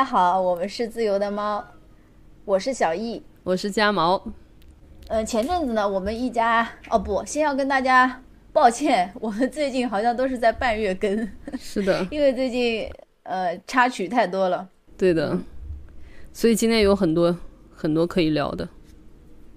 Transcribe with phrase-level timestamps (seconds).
[0.00, 1.62] 家好，我们是自由的猫，
[2.46, 4.18] 我是小易，我是家毛。
[5.08, 11.28] 嗯，前阵子呢，我们一家哦不，先要跟大家抱歉， 我们最近好像都是在半月更。
[11.58, 12.90] 是的， 因为最近
[13.24, 14.66] 呃插曲太多了。
[14.96, 15.38] 对的，
[16.32, 17.36] 所以今天有很多
[17.70, 18.66] 很多可以聊的。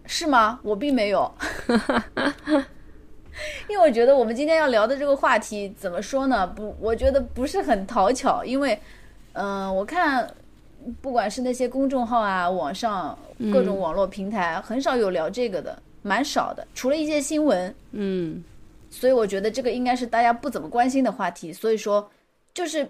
[0.05, 0.59] 是吗？
[0.61, 1.33] 我并没有。
[3.69, 6.45] 因为我觉得我们今天要聊的这个话题怎么说呢？
[6.45, 8.78] 不，我觉得不是很讨巧，因为。
[9.34, 10.28] 嗯，我看，
[11.02, 13.17] 不管是那些公众号啊，网上
[13.52, 17.73] 各种网络平台，很少有聊这个的，蛮少的，除了一些新闻。
[17.92, 18.44] 嗯，
[18.90, 21.52] 所以我觉得这个应该是大家不怎么关心的话题。
[21.52, 22.08] 所以说，
[22.53, 22.88] 就是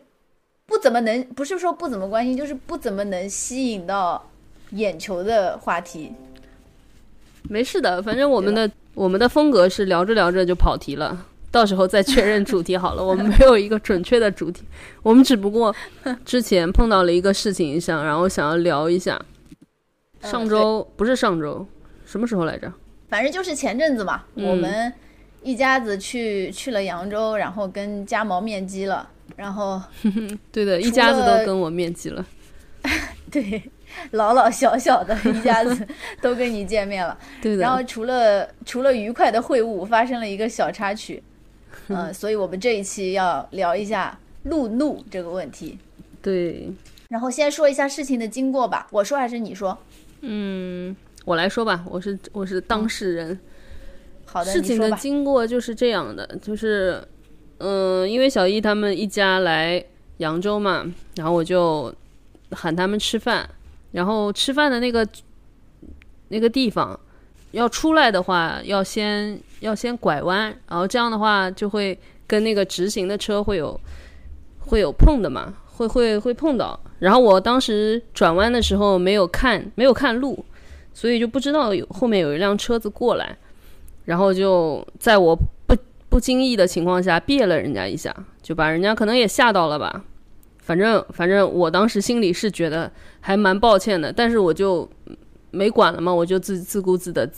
[0.65, 4.21] 不怎么能，不是说不怎么关心，就是不怎么能吸引到
[4.71, 6.11] 眼球的话题。
[7.43, 11.25] 没事的，反正我们的我们的风格是聊着聊着就跑题了。
[11.53, 14.63] 到时候再确认主题好了，我们没有一个准确的主题，
[15.03, 15.73] 我们只不过
[16.25, 19.23] 之前碰到了一个事情想，然后想要聊一下。
[20.19, 21.63] 上周不是上周，
[22.07, 22.73] 什么时候来着？
[23.07, 24.91] 反正就是前阵子嘛，我们
[25.43, 29.79] 一家子去去了扬州，然后跟家毛面基了，然后
[30.51, 32.25] 对的，一家子都跟我面基了。
[33.29, 33.61] 对，
[34.11, 35.87] 老老小小的一家子
[36.19, 37.15] 都跟你见面了。
[37.43, 37.61] 对的。
[37.61, 41.21] 然后除了除了愉快的会晤，发生了一个小插曲。
[41.87, 45.77] 嗯， 所以我们这一期要聊一下路怒这个问题。
[46.21, 46.71] 对，
[47.09, 48.87] 然后先说一下事情的经过吧。
[48.91, 49.77] 我说还是你说？
[50.21, 50.95] 嗯，
[51.25, 51.83] 我来说吧。
[51.89, 53.39] 我是我是当事人。
[54.25, 57.03] 好的，事情的经过就是这样的，就是
[57.59, 59.83] 嗯，因为小易他们一家来
[60.17, 60.85] 扬州嘛，
[61.15, 61.93] 然后我就
[62.51, 63.47] 喊他们吃饭，
[63.91, 65.07] 然后吃饭的那个
[66.29, 66.99] 那个地方。
[67.53, 73.79] 要出来的话，要先要先拐弯，然后这样的话就会跟那个直行的车会有
[74.57, 76.79] 会有碰的嘛，会会会碰到。
[76.97, 80.43] 然后我当时转弯的时候没有看没有看路，
[80.95, 83.37] 所以就不知道有后面有一辆车子过来，
[84.05, 85.75] 然后就在我不
[86.09, 90.03] 不经意的情况下别了人家一下，就把人家可能也吓到了吧。
[90.57, 94.89] 反正反正我当时心里是觉得还蛮抱歉的，但是我就。
[95.53, 97.29] 没管了嘛，我就自自顾自的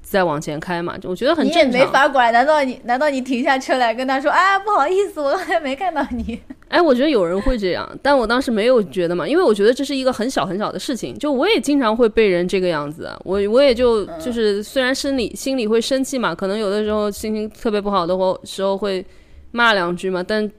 [0.00, 1.70] 再往前开嘛，就我觉得很正常。
[1.70, 6.38] 你也没法管，难道你难道你停下车来跟他说，啊，不好意思，我刚才没看到你。
[6.68, 11.18] 哎，我觉得有人会这样，但我当时没有觉得嘛，因为我觉得这是一个很小很小的事情。
[11.18, 19.04] 就我也经常会被人这个样子，我我也就就是虽然生理心里会生气嘛，可能有的时候心情特别不好的时候会
[19.50, 20.50] 骂两句嘛，但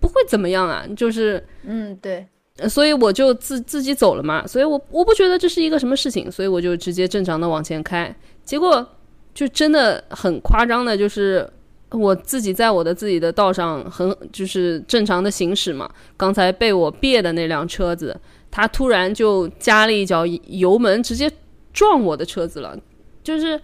[0.00, 2.26] 不会怎么样啊，就是嗯，对。
[2.66, 8.12] 所以我就自自己走了嘛，所以我我不觉得这是一个什么事情，所以我就直接正常的往前开，
[8.44, 8.84] 结果
[9.32, 11.48] 就真的很夸张的，就是
[11.92, 18.18] 我自己在我的自己的道上很就是正常的行驶嘛，刚才被我别的那辆车子，
[18.50, 21.30] 他突然就加了一脚油门，直接
[21.72, 22.76] 撞我的车子了，
[23.22, 23.60] 就是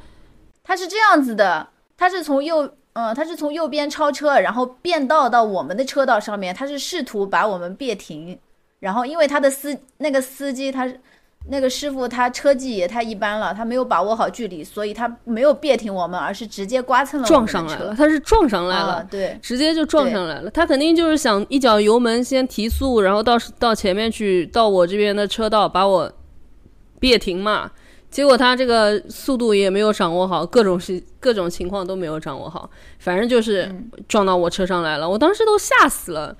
[0.62, 8.38] 他是这样子的，他是从右嗯他是从右边超车，然后变道到我们的车道上面，他是试图把我们别停。
[8.84, 10.86] 然后，因为他的司那个司机，他
[11.48, 17.94] 那个师傅，他车技也太一般了，他没有把握好距离，所以他没有别停我们，而是直接刮蹭了撞上来了。
[17.96, 20.50] 他是撞上来了，对，直接就撞上来了。
[20.50, 26.12] 他肯定就是想一脚油门先提速，然后到到前面去，到我这边的车道把我
[27.00, 27.70] 别停嘛。
[28.10, 33.74] 结果他这个速度也没有掌握好，各种是各种情况都没有掌握好，反正就是
[34.06, 35.08] 撞到我车上来了。
[35.08, 36.36] 我当时都吓死了。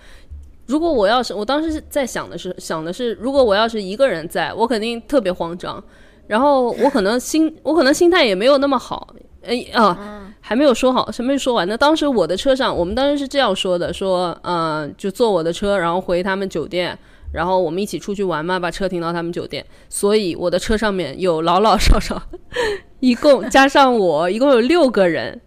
[0.67, 5.83] 如果我要是，我当时是在想的是，想的是，如果我要是一个人在，我肯定特别慌张，
[6.27, 11.77] 然后我可能心， 我可能心态也没有那么好，哎啊，还没有说好，还没说完呢。
[11.77, 16.99] 当时我的车上，我们当时是这样说的，说，嗯，就坐我的车，然后回他们酒店，
[17.33, 19.65] 然后我们一起出去玩嘛，把车停到他们酒店。
[19.91, 22.23] 所以我的车上面有老老少少，
[23.01, 25.41] 一共加上我，一共有六个人。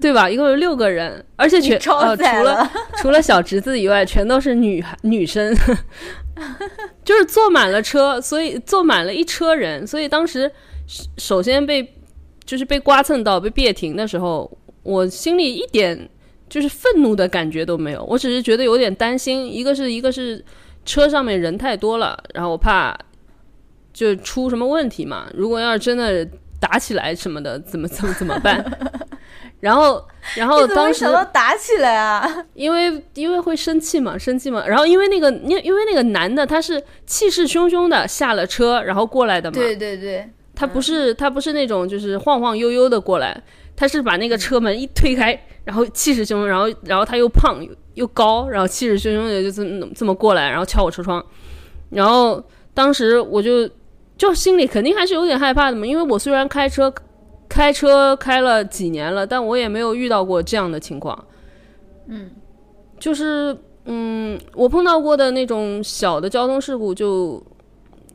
[0.00, 0.30] 对吧？
[0.30, 5.54] 一共有六个人，而且全呃除了除了小侄子以外，全都是女女生，
[7.04, 9.86] 就是坐满了车，所以坐满了一车人。
[9.86, 10.50] 所以当时
[11.18, 11.94] 首先被
[12.44, 14.50] 就是被刮蹭到被别停的时候，
[14.82, 16.08] 我心里一点
[16.48, 19.52] 就是愤怒的感觉都没有，我只是觉得有点担心。
[19.52, 20.42] 一个是一个是
[20.86, 22.96] 车上面人太多了，然后我怕
[23.92, 25.28] 就出什么问题嘛。
[25.34, 26.26] 如果要是真的
[26.58, 28.64] 打起来什么的，怎么怎么怎么办？
[29.60, 30.02] 然后，
[30.36, 34.66] 然后当时打起来啊，因为因为会生气嘛，生气嘛。
[34.66, 39.54] 然后因为那个，因因为那个男的他是气势汹汹的下了车，然后过来的嘛。
[39.54, 43.38] 对对对，他不是他不是那种就是晃晃悠悠的过来，
[43.76, 51.22] 他是把那个车门一推开，然后气势汹汹，然后然后他又胖又又高，然后气势汹汹的就这么这么过来，然后敲我车窗。
[51.90, 52.42] 然后
[52.72, 53.68] 当时我就
[54.16, 56.90] 就心里肯定还是有点害怕的嘛，因为我虽然开车
[57.50, 61.26] 开车开了几年了，但我也没有遇到过这样的情况。
[62.06, 62.30] 嗯，
[62.98, 63.54] 就是
[63.84, 67.42] 嗯，我碰到过的那种小的交通事故就，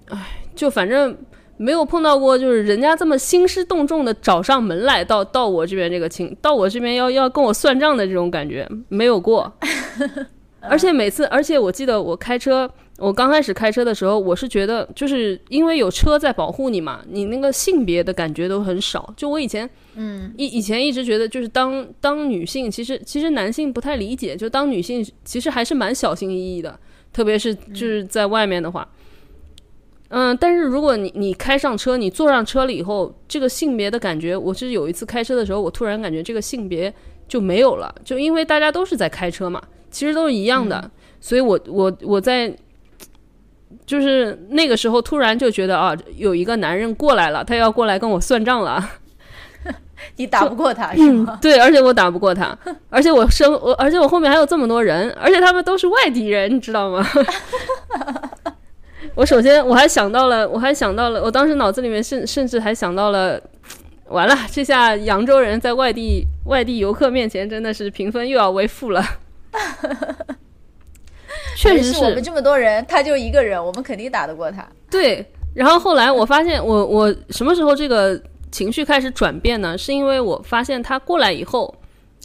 [0.10, 1.16] 唉，就反正
[1.58, 9.52] 没有碰到过，就是人家这么兴师动众的找上门来到到我这边这个情，到我这边要要跟我算账的这种感觉没有过。
[10.68, 12.68] 而且每次，而且我记得我开车，
[12.98, 19.14] 我刚开始开车的时候，我是觉得就是因为有车在保护你嘛，你那个性别的感觉都很少。
[19.18, 26.80] 就我以前，嗯，以以前一直觉得，就是当当女性，其实其实男性不太理解，就当女性其实还是蛮小心翼翼的，
[27.12, 28.88] 特别是就是在外面的话。
[30.10, 36.94] 嗯，但是如果你你开上车，你坐上车了以后，这个性别的感觉，我是有一次开车的时候，我突然感觉这个性别
[37.28, 40.90] 就没有了，就因为大家都是在开车嘛，其实都是一样的，
[41.20, 42.56] 所以我我我在
[43.86, 48.84] 就是那个时候突然就觉得啊，有一个男人过来了，他要过来跟我算账了。
[50.18, 51.40] 你打不过他是吗？
[51.42, 52.56] 对，而且我打不过他，
[52.90, 57.06] 而且我生我，而且我后面还有这么多人，而且他们都是外地人，你知道吗？
[59.16, 63.42] 我首先我还想到了，我还想到了，我当时脑子里面甚甚至还想到了，
[64.10, 69.04] 完了，这下扬州人在外地外地游客面前真的是评分又要为负了。
[71.56, 74.68] 确实是我们这么多人，他就一个人，我们肯定打得过他。
[74.92, 78.22] 对，然后后来我发现，我我什么时候这个
[78.52, 79.78] 情绪开始转变呢？
[79.78, 81.74] 是因为我发现他过来以后，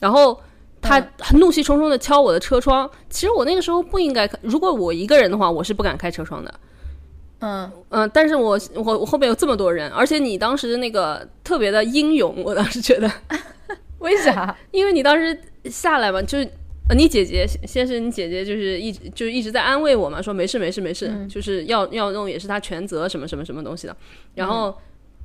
[0.00, 0.38] 然后
[0.82, 2.91] 他很怒气冲冲的敲我的车窗。
[3.09, 6.55] 其实我那个时候不应该，如果我一个人的话，我是不敢开车窗的。
[7.43, 13.11] 嗯嗯，但是我我我后面有这么多人，而且你当时那个特别的英勇，我当时觉得，
[14.00, 14.55] 为啥？
[14.73, 16.47] 因为你当时下来嘛，就是
[16.91, 23.97] 呃你姐姐先是你姐姐就是一直就是一直在安慰我嘛，说没事没事没事，就是要要弄也是他全责什么什么什么东西的，
[24.35, 24.77] 然后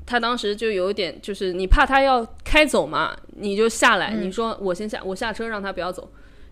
[0.06, 6.08] 他当时就有点就是你怕他要开走嘛，你就下来，你说我先下我下车让他不要走，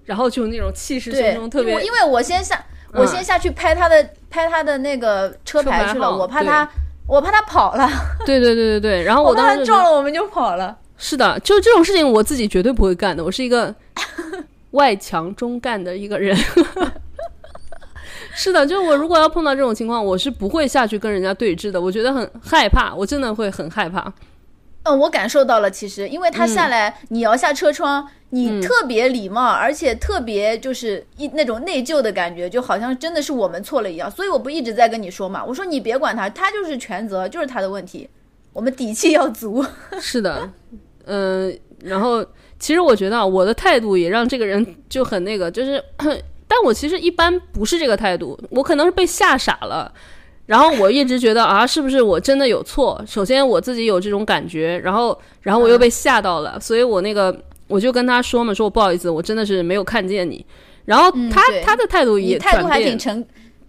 [0.06, 2.66] 然后就那种气势汹汹，特别因为我先下。
[2.96, 6.70] 我先下去拍他的拍他的那个车牌去了，我怕他
[7.08, 7.90] 我怕他跑了。
[8.24, 10.78] 对对对对对，然后我当时撞了我们就跑了。
[10.96, 13.74] 是的，就这种事情我自己绝对不会干的，我是一个
[14.74, 16.38] 外强中干的一个人。
[18.36, 24.12] 是的，就是我如果要碰到这种情况，我是不会下去跟人家对峙的，我觉得很害怕，我真的会很害怕。
[24.84, 34.10] 嗯，我感受到了，其实因为他下来，你摇下车窗，你特别礼貌，而且特别就是一那种内疚的感觉，就好像真的是我们错了一样。
[34.10, 38.10] 所以我不一直在跟你说嘛，我说你别管他，他就是全责，就是他的问题，
[38.52, 39.64] 我们底气要足。
[40.02, 40.50] 是的，
[41.06, 42.26] 嗯，然后
[42.64, 45.84] 其实我觉得我的态度也让这个人就很那个，就是，
[46.48, 49.92] 但我其实一般不是这个态度，我可能是被吓傻了。
[50.46, 53.04] 然后我一直觉得啊，是不是我真的有错？
[53.06, 60.46] 首先我自己有这种感觉，然后，然后我又被吓到了，所以我那个我就跟他说嘛，说我不好意思，我真的是没有看见你。
[60.86, 63.26] 然后他他的态度也态度还挺诚，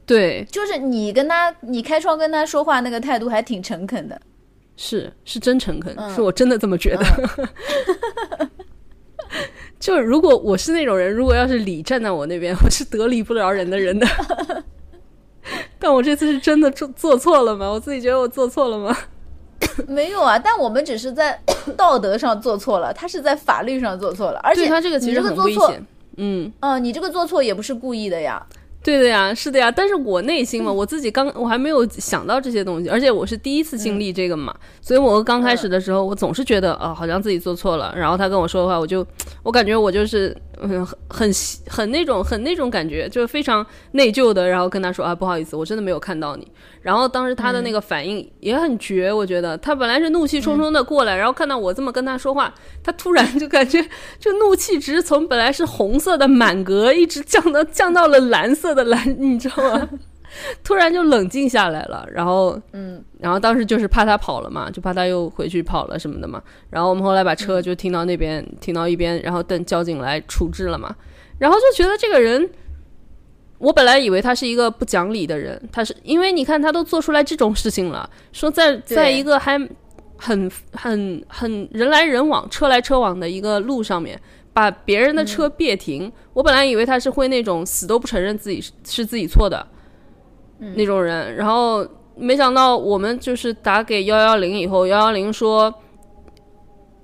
[0.06, 4.20] 对，就是你跟他你开窗跟他说话那个态度还挺诚恳的，
[4.76, 7.04] 是是真诚恳，是我真的这么觉得。
[9.84, 14.06] 就是如果我是那种人，如果要是理站在我那边，我是得理不饶人的人的。
[15.78, 17.68] 但我这次是真的做做错了吗？
[17.70, 18.96] 我自己觉得我做错了吗？
[19.86, 21.38] 没有啊，但我们只是在
[21.76, 25.86] 道德上做错了，他是在法律上做错了，而且他这个其实很危险。
[26.16, 28.42] 嗯嗯，你这个做错也不是故意的呀。
[28.84, 37.94] 对的呀，是的呀，但是我内心嘛，我自己刚我还没有想到这些东西，而且我是第一次经历这个嘛，所以我刚开始的时候，我总是觉得啊，好像自己做错了。
[37.96, 39.04] 然后他跟我说的话，我就
[39.42, 41.32] 我感觉我就是很很
[41.66, 44.46] 很那种很那种感觉，就是非常内疚的。
[44.46, 46.46] 然后跟他说啊，不好意思，我真的没有看到你。
[46.84, 53.82] 然后当时他的那个反应也很绝，我觉得他本来是怒气冲冲的过来，然后看到我这么跟他说话，他突然就感觉
[54.18, 59.88] 就怒气值从本来是红色的满格，一直降到降到了蓝色的蓝，你知道吗？
[60.62, 62.06] 突然就冷静下来了。
[62.12, 66.42] 然后嗯，然后当时就是怕他跑了嘛，就怕他又回去跑了什么的嘛。
[66.68, 70.94] 然后我们后来把车就停到那边，停到一边，然后等交警来处置了嘛。
[71.38, 72.46] 然后就觉得这个人。
[73.58, 79.56] 我本来以为他是一个不讲理的人，他是因为你看他都做出来这种事情了，说在在一个还
[80.16, 84.20] 很很很人来人往、车来车往的一个路上面，
[84.52, 86.12] 把别人的车别停。
[86.32, 89.66] 我本来以为他是会那种死都不承认自己是自己错的
[90.58, 95.72] 那种人，然后没想到我们就是打给幺幺零以后，幺幺零说，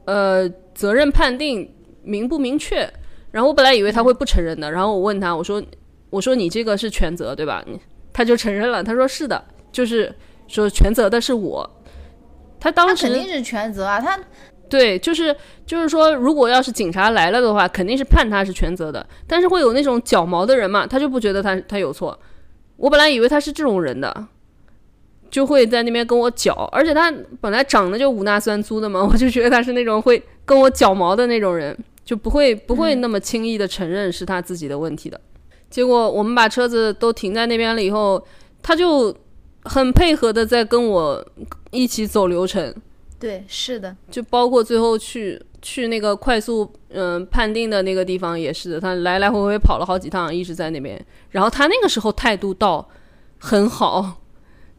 [0.04, 2.92] 呃，责任判定明不明确？
[3.30, 5.62] 然后我本来以为他会不承认的，然后我问他，我说。
[6.10, 7.64] 我说你这个是全责对吧？
[7.66, 7.80] 你
[8.12, 10.14] 他就承认了，他说是的，就是
[10.48, 11.68] 说全责的是我。
[12.58, 14.18] 他当时肯定是全责啊，他
[14.68, 19.04] 对，就是就是说，如果要是警察来了的话，肯定是判他是全责的。
[19.26, 22.18] 但是会有那种脚毛的人嘛，他就不觉得他他有错。
[22.76, 24.26] 我本来以为他是这种人的，
[25.30, 35.20] 就会在那边跟我搅，而且他本来长得就五大三粗的嘛， 我就觉得他是那种会跟我搅毛的那种人，就不会不会那么轻易的承认是他自己的问题的。
[35.70, 38.22] 结果我们把车子都停在那边了以后，
[38.60, 39.16] 他就
[39.64, 41.24] 很配合的在跟我
[41.70, 42.74] 一起走流程。
[43.18, 50.98] 对，是的，就包括最后去去那个快速嗯判定的那个地方也是的，他来来回回跑了好几趟，一直在那边。
[51.30, 52.88] 然后他那个时候态度倒
[53.38, 54.22] 很好，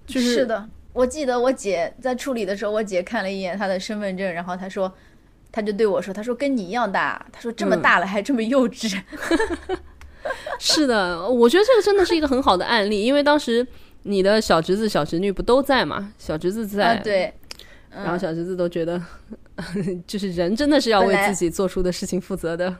[0.05, 0.67] 就是是的。
[0.93, 4.91] 我记得我姐在处理的时候，我姐看了一眼他的身份证，然后她说，
[5.51, 8.99] 她就对我说，她说跟你一样大，她说这么大了还这么幼稚。
[10.61, 13.65] 是的，我觉得这个真的是一个很好的案例，因为当时
[14.03, 16.13] 你的小侄子、小侄女不都在嘛？
[16.17, 17.33] 小侄子在，啊、对。
[17.93, 19.01] 然后小侄子都觉得，
[20.07, 22.73] 就是人真的是要为自己做出的事情负责的。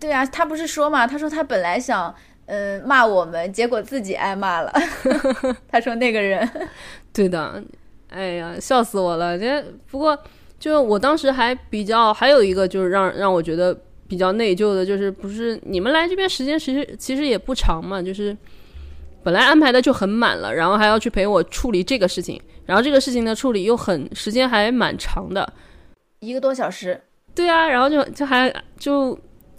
[0.00, 1.06] 对啊，他不是说嘛？
[1.06, 2.12] 他说他本来想
[2.46, 4.72] 嗯骂我们，结果自己挨骂了。
[5.70, 6.48] 他说那个人，
[7.12, 7.62] 对的，
[8.08, 9.38] 哎呀，笑死我了！
[9.38, 10.18] 这不过
[10.58, 13.78] 就我当时还比较还有一个就是让让我觉得
[14.08, 18.36] 比较内疚的，就是不是你们来这边时间其实其实也不长嘛，就是
[19.22, 22.40] 本来安排的就很满了，然后还要去陪我处理这个事情。
[22.66, 25.52] 然后这个事情的处理又很时间还蛮长的，
[26.20, 26.98] 一个多小时。
[27.34, 29.18] 对啊，然后就就还就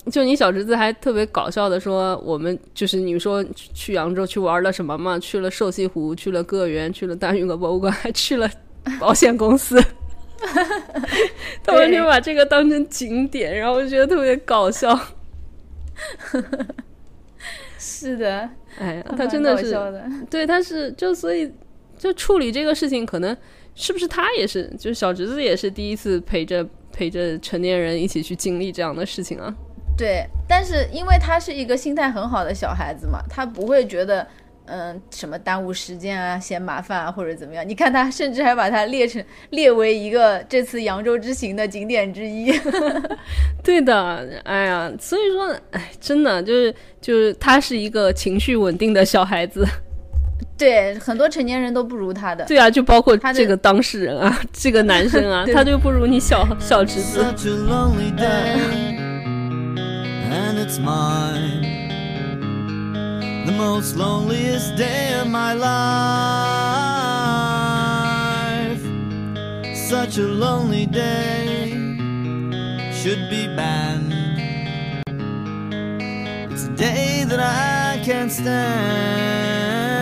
[0.09, 5.19] 就你小侄子还特别搞笑的说，我们就是你说去扬州去玩了什么嘛？
[5.19, 8.49] 去了瘦西湖，去了个园，去了大运河博物馆，还去了
[8.99, 9.79] 保险公司。
[11.63, 14.97] 他完全把这个当成景点，然后我觉得特别搞笑。
[17.77, 18.49] 是的，
[18.79, 19.77] 哎呀，他真的是，
[20.29, 21.51] 对，他是就所以。
[21.97, 23.35] 就处理这个事情，可能
[23.73, 29.51] 是不是他也是，就是小侄子也是第一次陪着陪着成年人一起去经历这样的事情啊。
[29.97, 34.27] 对，但是因为他是一个心态很好的小孩子嘛，他不会觉得
[34.67, 37.67] 嗯什么耽误时间啊、嫌麻烦啊或者怎么样。
[37.67, 42.53] 你看他甚至还把它列成列为一个这次扬州之行的景点之一。
[43.63, 49.65] 对的，哎呀，所以说，哎，真的就是就是他是一个情绪稳定的小孩子。
[50.57, 52.45] 对，很多成年人都不如他的。
[52.45, 57.25] 对啊，就包括这个当事人啊， 这个男生啊，他就不如你小小侄子。
[63.45, 65.65] the most loneliest day of my life.
[69.75, 71.69] Such a lonely day
[72.91, 74.13] should be banned.
[76.51, 79.94] It's a day that I can't stand.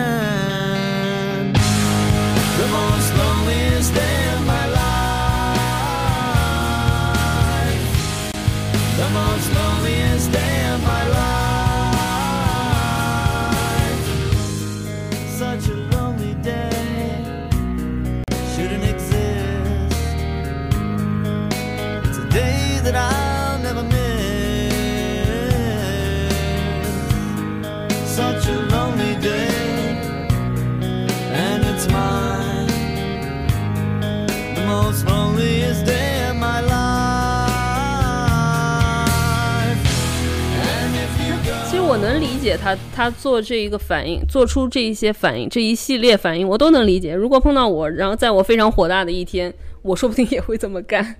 [42.44, 47.14] 解他，他做这一个反应，做出这一些反应，这一系列反应，我都能理解。
[47.14, 51.16] 如果碰到我，然后在我非常火大的一天，我说不定也会这么干。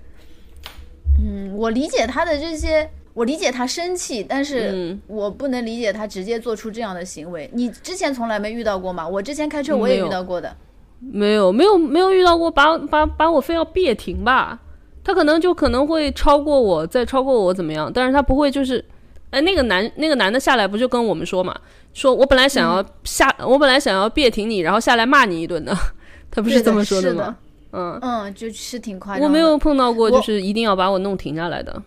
[1.18, 7.50] 嗯，我理解他的这些，我理解他生气，但是我不能理解他直接做出这样的行为。
[7.54, 9.08] 你之前从来没遇到过吗？
[9.08, 10.54] 我之前开车我也遇到过的，
[11.00, 14.60] 没有，没有，没有遇到过，把把把我非要别停吧？
[15.02, 17.90] 他可能就可能会超过我，再超过我怎么样？
[17.92, 18.84] 但是他不会就是。
[19.34, 21.52] 哎，那个男那个男的下来不就跟我们说嘛？
[21.92, 25.76] 说我本来想要下，我本来想要别停你，然后下来骂你一顿的。
[26.30, 27.36] 他不是这么说的吗？
[27.72, 29.24] 嗯嗯，就是挺夸张。
[29.24, 31.82] 我没有碰到过，就是一定要把我弄停下来的。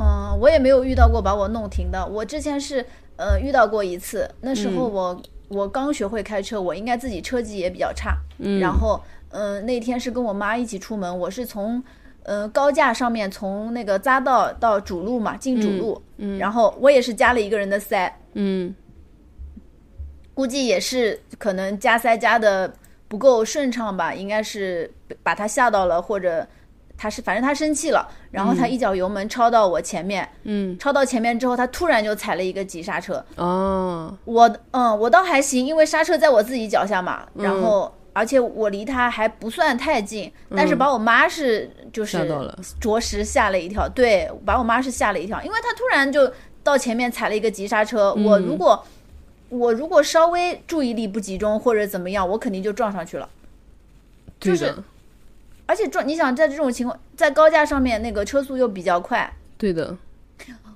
[0.00, 2.06] 嗯，我也没有遇到过把我弄停的。
[2.06, 2.82] 我之前是
[3.16, 8.16] 呃遇到过一次，那时候我我刚学会开车，我应该自己车技也比较差。
[8.38, 8.58] 嗯。
[8.58, 11.84] 然后嗯，那天是跟我妈一起出门，我是从。
[12.24, 18.74] 嗯，高架上面从那个匝道到主路嘛，进主路，嗯，然后我也是加了一个人的塞，嗯，
[20.34, 22.72] 估计也是可能加塞加的
[23.08, 24.90] 不够顺畅吧，应该是
[25.22, 26.46] 把他吓到了，或者
[26.96, 33.22] 他是反正他生气了，然后他一脚油门超到我前面，嗯，超到前面之后，他突然就踩了一个急刹车。
[33.36, 42.26] 哦，我嗯，我倒还行，因为刹车在我自己脚下嘛，嗯然后而且我离他还不算太近，但是把我妈是就是
[42.80, 48.82] 着实吓了一跳，对，把我妈是吓了一跳，因为他突然就到前面踩了一个急刹车，我如果
[49.48, 53.28] 我如果稍微注意力不集中或者怎么样，我肯定就撞上去了。
[54.40, 54.74] 就是，
[55.66, 59.96] 而且撞，你想在这种情况，在高架上面那个车速又比较快，对的，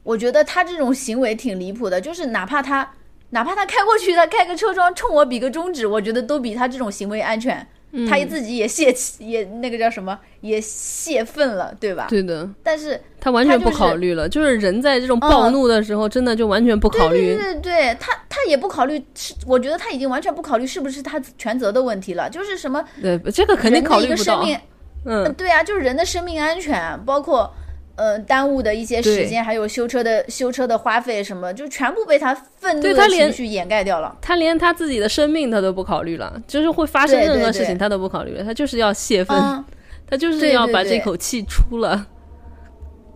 [0.02, 2.90] 我觉得他这种行为挺离谱的，就是哪怕他
[3.30, 7.66] 哪怕他开过去，他开个车窗冲我比个中指，我觉得都比他这种行为安全。
[8.06, 12.06] 他自己也泄气，也那个叫什么，也泄愤了，对吧？
[12.06, 17.34] 对的，但是他完全不考虑了，就是人在这种暴嗯怒的时候，真的就完全不考对虑。
[17.34, 24.14] 对对对，他他也不考虑，是我觉得他已经完全不考虑是不是他全责的问题了，就是什么对，这个肯定考虑不到。
[24.14, 24.58] 一个生命，
[25.06, 27.50] 嗯，对啊，就是人的生命安全，包括
[27.98, 34.16] 呃耽误的一些时间，还有修车的修车的花费什么，就全部被他愤怒的情绪掩盖掉了。
[34.22, 39.64] 他连他自己的生命他都不考虑了，就是会发生任何事情他都不考虑了，他就是要泄愤，嗯，
[40.08, 42.06] 他就是要把这口气出了。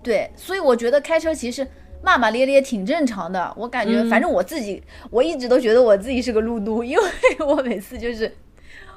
[0.02, 1.64] 对，所以我觉得开车其实
[2.02, 3.54] 骂骂咧咧挺正常的。
[3.56, 7.04] 我感觉，反正我自己，我一直都觉得我自己是个路怒，因为
[7.46, 8.34] 我每次就是，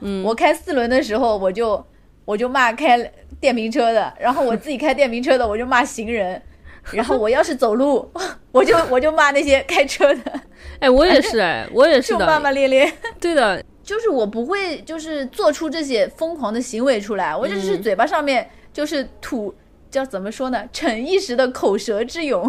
[0.02, 1.86] 嗯我开四轮的时候，我就
[2.26, 3.00] 我就骂开
[3.40, 6.42] 电瓶车的，然后我自己开电瓶车的，我就骂行人。
[6.92, 8.08] 然后我要是走路，
[8.52, 10.40] 我就我就骂那些开车的，
[10.80, 12.94] 哎，我也是，哎，我也是就骂，骂咧咧。
[13.20, 19.52] 对的，就是我不会就是做出这些疯狂的行为出来，我只是嗯嘴巴上面就是吐，
[19.90, 20.64] 叫怎么说呢？
[20.72, 22.44] 逞一时的口舌之勇，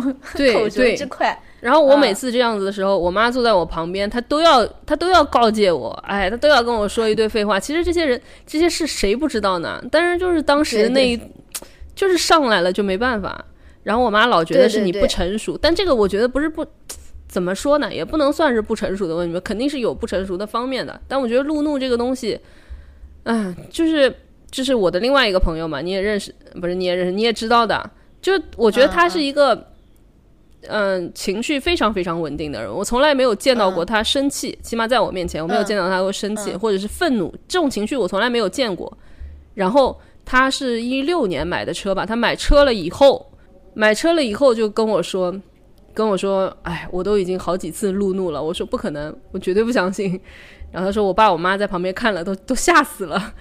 [0.52, 1.34] 口舌之快。
[1.66, 7.58] 然后我嗯每次这样子的时候，我妈坐在我旁边，她都要她都要告诫我，哎，她都要跟我说一堆废话。
[7.58, 9.82] 其实这些人这些事谁不知道呢？
[9.90, 11.20] 但是就是当时对那一
[11.96, 13.44] 就是上来了就没办法。
[13.82, 16.64] 然后我妈老觉得是你不成熟，但这个我觉得不是不
[17.26, 21.00] 怎么说呢，也不能算是不成熟的问题吧，肯定是有不成熟的方面的。
[21.08, 22.38] 但我觉得路怒这个东西，
[23.24, 24.14] 嗯，就是
[24.52, 27.90] 就是我的另外一个朋友嘛，你也认识，不是你也认识，你也知道的。
[28.22, 29.72] 就我觉得他是一个。
[30.68, 38.96] 嗯，情绪非常非常稳定的人，我从来没有见到过他生气，起码在我面前，我没有嗯见到他过生气、嗯或者是愤怒这种情绪，我从来没有见过。
[39.54, 43.26] 然后他是一六年买的车吧，他买车了以后，
[43.74, 45.34] 买车了以后就跟我说，
[45.94, 50.20] 跟我说，哎，我都已经好几次路怒了，我说不可能，我绝对不相信。
[50.76, 53.32] 然后他说我爸我妈在旁边看了都都吓死了。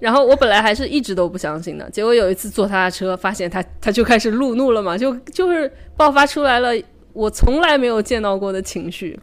[0.00, 6.70] 然后我本来还是一直都不相信的，结果有一次坐他的车，发现他他就开始路怒了嘛，就就是爆发出来了
[7.12, 9.16] 我从来没有见到过的情绪。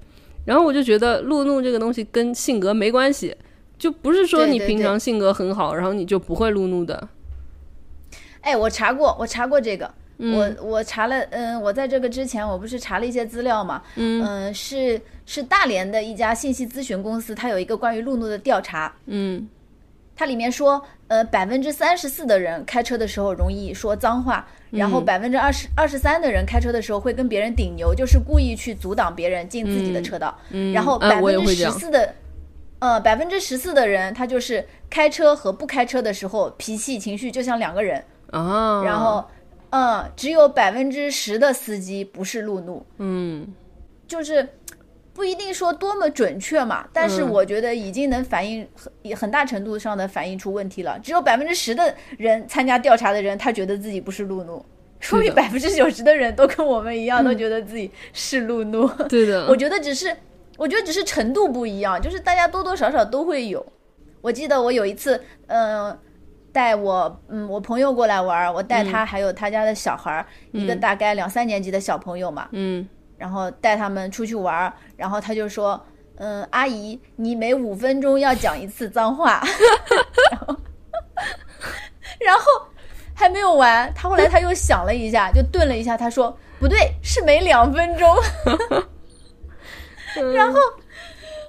[0.46, 3.36] 然后我就觉得路怒这个东西跟性格没关系，
[3.78, 7.10] 就不是说你平常性格很好，然后你就不会路怒的。
[8.40, 19.48] 哎，我查过，我查过这个，我我查了，嗯，我在这个之前，我不是查了一些资料嘛，嗯，是是大连的一家信息咨询公司，它有一个关于路怒的调查，嗯。
[20.20, 31.54] 它里面说，呃，百分之三十四的人开车的时候容易说脏话，然后百分之二十二十三的人开车的时候会跟别人顶牛，就是故意去阻挡别人进自己的车道，嗯，然后啊百分之。
[31.54, 32.16] 十四的，
[32.80, 39.24] 呃，百分之十四的人他就是开车和不开车的时候脾气情绪就像两个人，啊，然后，
[39.70, 43.48] 嗯，只有百分之十的司机不是路怒，嗯
[44.08, 44.48] 就是
[45.14, 50.98] 不一定说多么准确嘛，但是嗯我觉得已经能反映很也很大程度上的反映出问题了。
[51.04, 54.64] 只有百分之十的人参加调查的人，他觉得自己不是路怒，
[55.00, 58.88] 说明百分之九十的人都跟我们一样，都觉得自己是路怒。
[59.10, 60.16] 对的， 我觉得只是，
[60.56, 63.66] 我觉得只是程度不一样，就是大家多多少少都会有。
[64.22, 65.98] 我记得我有一次，嗯、
[66.58, 75.80] 带我，嗯，我朋友过来玩，我带他还有他家的小孩儿，一个大概两三年级的小朋友嘛，嗯然后带他们出去玩，然后他就说，
[76.16, 79.40] 嗯，阿姨，你每五分钟要讲一次脏话，
[80.34, 80.58] 然后，
[82.26, 82.44] 然后
[83.14, 88.16] 还没有完，他后来他又想了一下，就顿了一下，他说不对，是每两分钟。
[90.34, 90.60] 然后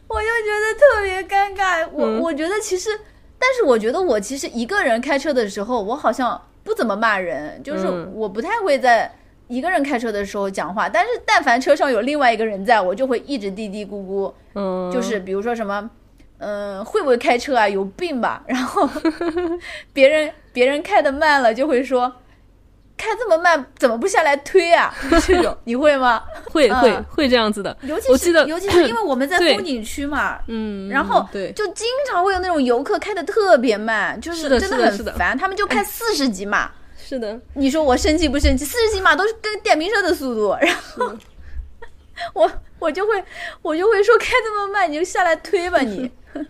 [0.06, 1.88] 我就觉得特别尴尬。
[1.92, 2.90] 我、嗯我觉得其实，
[3.38, 9.11] 但是我觉得我其实一个人开车的时候，我好像不怎么骂人，就是嗯我不太会在
[9.46, 10.88] 一个人开车的时候讲话。
[10.88, 15.90] 但是但凡车上有另外一个人在，我就会一直嘀嘀咕咕，嗯，就是比如说什么。
[16.40, 17.68] 嗯，会不会开车啊？
[17.68, 18.44] 有病吧？
[18.46, 18.88] 然后
[19.92, 22.14] 别人别人开的慢了，就会说
[22.98, 24.94] 开这么慢，怎么不下来推啊？
[25.24, 26.22] 这种你会吗？
[26.50, 27.74] 会会嗯会这样子的。
[27.82, 38.64] 尤其是尤其是因为我们在风景区嘛，嗯，然后对，就经常会有那种游客开的特别慢，就是真的很烦，他们就开四十几码，是的，你说我生气不生气？
[38.64, 41.12] 四十几码都是跟电瓶车的速度，然后
[42.34, 43.22] 我我就会
[43.62, 46.11] 我就会说开这么慢，你就下来推吧你。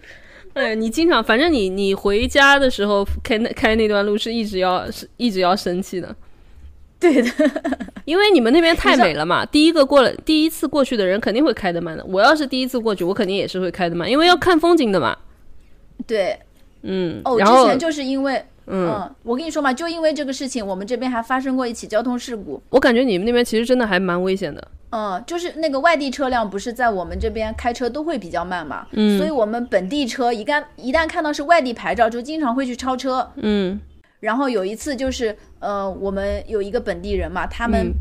[0.54, 6.16] 哎，你经常，反正你你回家的时候开那开那段路是一直要是一直要生气的，
[7.00, 7.30] 对的，
[8.04, 9.46] 因为你们那边太美了嘛。
[9.46, 12.04] 第一个过了第一次过去的人肯定会开得慢的。
[12.06, 15.16] 我要是第一次过去，我肯定也是会开得慢，因为要看风景的嘛。
[16.06, 16.38] 对，
[16.82, 18.44] 嗯，哦，之前就是因为。
[18.70, 22.62] 嗯，嗯，我跟你说嘛，就因为这个事情，我们这边还发生过一起交通事故。
[22.68, 24.68] 我感觉你们那边其实真的还蛮危险的。
[24.90, 33.26] 嗯，就是那个外地车辆不是在我们这边开车都会比较慢嘛，嗯所以我们本地车一旦一旦看到是外地牌照，就经常会去超车。
[33.36, 33.80] 嗯
[34.20, 37.94] 然后有一次就是，呃，我们有一个本地人嘛，他们、嗯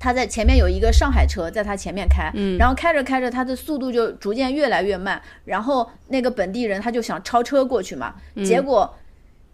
[0.00, 8.92] 他在前面有一个上海车在他前面开，嗯然后开着开着，他的速度就逐渐越来越慢，然后那个本地人他就想超车过去嘛，嗯结果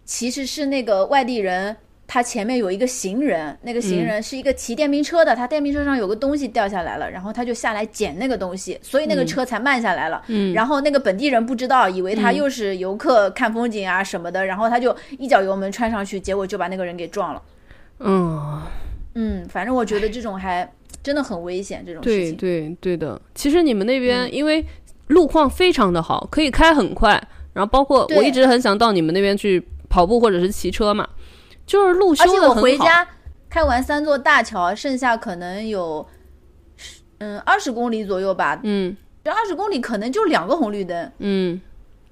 [0.03, 1.77] 其实是那个外地人。
[2.13, 10.21] 他前面有一个行人，那个行人是一个骑电瓶车的，他电瓶车上有个东西掉下来了，然后他就下来捡那个东西，所以那个车才慢下来了。
[10.27, 17.41] 嗯然后那个本地人不知道，以为他又是游客看风景啊什么的，然后他就一脚油门穿上去，结果就把那个人给撞了。
[17.97, 18.61] 嗯，
[19.15, 20.71] 嗯，反正我觉得这种还
[21.01, 22.35] 真的很危险，这种事对情。
[22.35, 23.19] 对对的。
[23.33, 24.63] 其实你们那边因为
[25.07, 27.19] 路况非常的好，可以开很快，
[27.53, 31.09] 然后包括我一直很想到你们那边去跑步或者是骑车嘛，
[31.65, 32.53] 就是路修的而且我。
[32.55, 33.07] 回家
[33.49, 36.05] 开完三座大桥，剩下可能有
[36.75, 38.59] 十嗯二十公里左右吧。
[38.63, 41.61] 嗯这二十公里可能就两个红绿灯，嗯，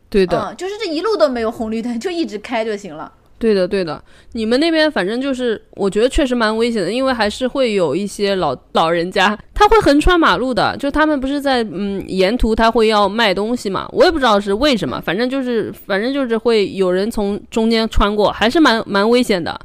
[0.09, 0.39] 对的。
[0.39, 3.11] 嗯，就是这一路都没有红绿灯，就一直开就行了。
[3.41, 3.99] 对的，对的，
[4.33, 19.59] 你们那边反正就是，我觉得确实蛮危险的，因为还是会有一些老老人家，他会横穿马路的，就他们不是在嗯沿途他会要卖东西嘛，我也不知道是为什么，反正就是反正就是会有人从中间穿过，还是蛮蛮危险的。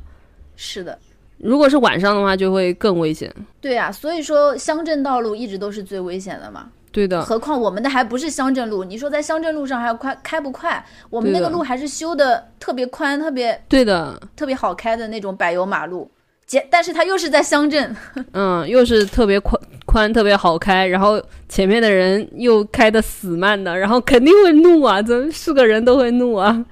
[0.56, 0.98] 是的，
[1.36, 3.30] 如果是晚上的话，就会更危险。
[3.60, 6.70] 对呀、所以说乡镇道路一直都是最危险的嘛。
[6.96, 10.82] 对的，何况我们的还不是乡镇路，你说在乡镇路上还要快开不快？
[11.10, 16.10] 我们那个路还是修的特别宽、特别对的，特别好开的那种柏油马路，
[16.46, 17.94] 结但是它又是在乡镇，
[18.32, 26.64] 嗯，又是特别宽宽，特别好开，然后前面的人又开的死慢的，然后肯定会怒啊，怎么是个人都会怒啊？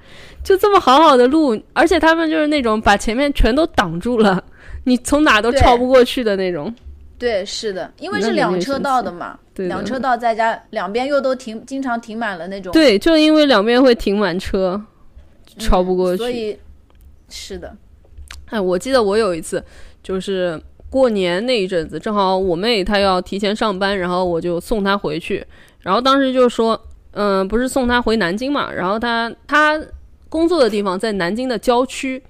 [0.43, 4.43] 就这么好好的路，而且他们就是那种把前面全都挡住了，
[4.85, 6.73] 你从哪都超不过去的那种。
[7.17, 14.81] 对，是的，因为是两车道的嘛，对的两车道再加两边又都停，经常停满了那种，对，就因为两边会停满车，
[15.57, 16.17] 超不过去。
[16.17, 16.59] 嗯所以
[17.29, 17.75] 是的，
[18.47, 19.63] 哎，我记得我有一次
[20.03, 25.45] 就是过年那一阵子，正好我妹她要提前上班，然后我就送她回去。
[25.79, 26.79] 然后当时就说，
[27.11, 29.79] 嗯、不是送她回南京嘛，然后她她
[30.27, 32.21] 工作的地方在南京的郊区，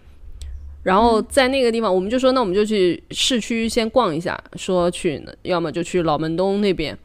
[0.85, 6.95] 然后在那个地方，我们就说那我们就去市区先逛一下，说去要么就去老门东那边，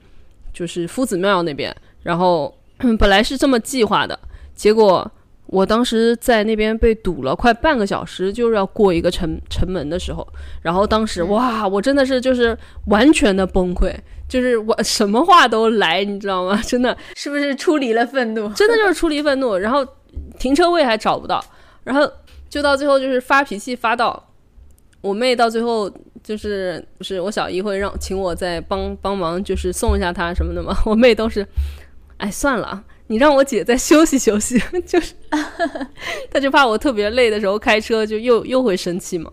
[0.52, 1.74] 就是夫子庙那边。
[2.02, 2.54] 然后
[3.00, 4.18] 本来是这么计划的，
[4.54, 5.10] 结果
[5.46, 10.28] 我当时在那边被堵了快半个小时，就是要过一个城城门的时候，
[10.60, 12.54] 然后当时哇，我真的是就是
[12.88, 13.94] 完全的崩溃，
[14.28, 16.60] 就是我什么话都来，你知道吗？
[16.68, 18.46] 真的是不是出离了愤怒？
[18.50, 19.86] 真的就是出离愤怒，然后
[20.38, 21.42] 停车位还找不到，
[21.82, 22.06] 然后
[22.50, 24.30] 就到最后就是发脾气发到
[25.00, 25.90] 我妹，到最后
[26.22, 31.46] 就是不是我小姨会让请我再帮帮忙，就是送一下她什么的嘛， 我妹都是，
[32.18, 32.84] 哎算了。
[33.06, 35.14] 你让我姐再休息休息， 就是，
[36.30, 39.28] 她就怕我特别累的时候开车就又又会生气嘛。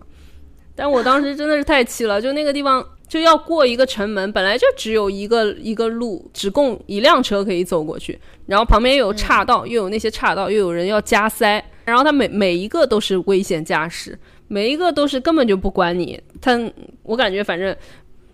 [0.75, 14.19] 但我当时真的是太气了，就那个地方就要过一个城门，本来就只有一个一个路，只供一辆车可以走过去，然后旁边又有岔道，又有那些岔道，又有人要加塞，然后他每每一个都是危险驾驶，
[14.49, 16.59] 每一个都是根本就不管你，他
[17.03, 17.73] 我感觉反正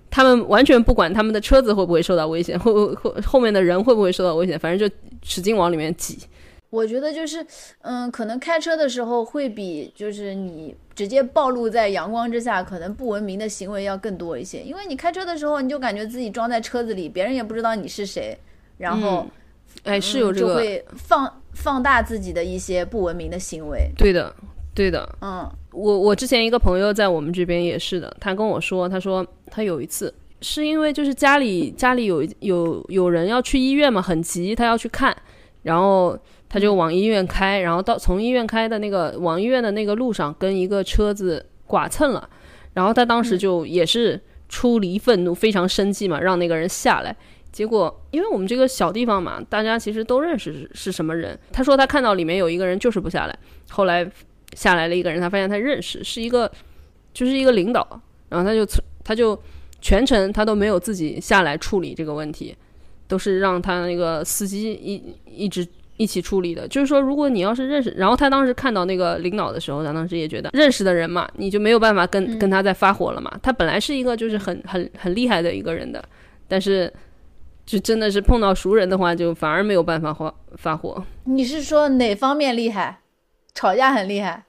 [0.10, 6.18] 他们完全不管他们的车子会不会受到危险，会不会后面的人会不会受到危险，反正就使劲往里面挤。
[6.72, 7.46] 我觉得就是，
[7.82, 14.64] 嗯，可能开车的时候会比就是你直接暴露在阳光之下，可能不文明的行为要更多一些。
[14.64, 18.36] 因为你开车的时候，你就感觉自己装在车子里，别人也不知道你是谁，
[18.80, 19.28] 然后、
[19.84, 23.92] 哎，是有嗯这个，就会放放大自己的一些不文明的行为。
[23.98, 24.34] 对的，
[24.74, 25.08] 对的。
[25.22, 35.16] 嗯我我之前一个朋友在我们这边也是的，他跟我说，他说他有一次是因为就是家里家里有有有人要去医院嘛，很急，他要去看，
[35.64, 36.16] 然后
[36.48, 42.30] 他就往医院开，然后到从医院开的那个往医院的那个路上跟一个车子剐蹭了，
[42.74, 47.16] 然后他当时就也是出离愤怒，非常生气嘛，让那个人下来。
[47.54, 51.40] 结果，因为我们这个小地方嘛，大家其实都认识是是什么人。
[51.54, 53.40] 他说他看到里面有一个人就是不下来，
[53.70, 54.06] 后来
[54.54, 56.52] 下来了一个人，他发现他认识是一个
[57.14, 57.88] 就是一个领导，
[58.28, 58.66] 然后他就
[59.06, 59.40] 他就
[59.80, 62.54] 全程他都没有自己下来处理这个问题，
[63.08, 65.66] 都是让他那个司机一一直。
[65.96, 73.32] 一起处理的，就是说，如果你要是认识，然后他当时看到那个领导的时候，他当时也觉得认识的人嘛，你就没有办法跟跟他再发火了嘛。
[73.44, 76.04] 他本来是一个就是很很很厉害的一个人的，
[76.48, 76.92] 但是
[77.66, 81.04] 就真的是碰到熟人的话，就反而没有办法发发火。
[81.24, 83.00] 你是说哪方面厉害？
[83.56, 84.44] 吵架很厉害？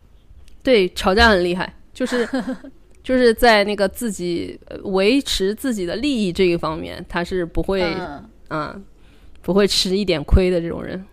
[0.62, 2.26] 对，吵架很厉害，就是
[3.04, 7.94] 就是在那个自己维持自己的利益这一方面，他是不会
[8.48, 8.84] 嗯
[9.42, 11.04] 不会吃一点亏的这种人。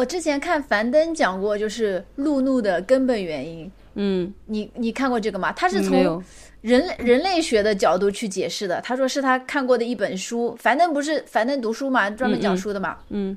[0.00, 3.70] 我我之前看樊登讲过，就是路怒的根本原因。
[3.96, 5.52] 嗯，你你看过这个吗？
[5.52, 6.24] 他是从
[6.62, 8.80] 人人类学的角度去解释的。
[8.80, 10.56] 他说是他看过的一本书。
[10.58, 12.96] 樊登不是樊登读书嘛，专门讲书的嘛。
[13.10, 13.36] 嗯，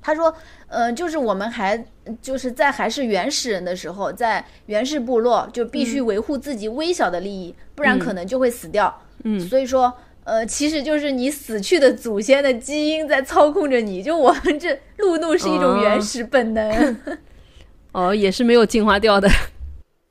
[0.00, 0.34] 他说，
[0.66, 1.80] 呃，就是我们还
[2.20, 8.92] 就是在还是原始人的时候，在原始部落就必须维护自己微小的利益，不然可能就会死掉。
[9.22, 9.94] 嗯，所以说。
[10.24, 16.96] 呃，其实就是你死去的祖先的基因在操控着你，就我们这 路怒是一种原始本能，
[17.90, 19.28] 哦，也是没有进化掉的。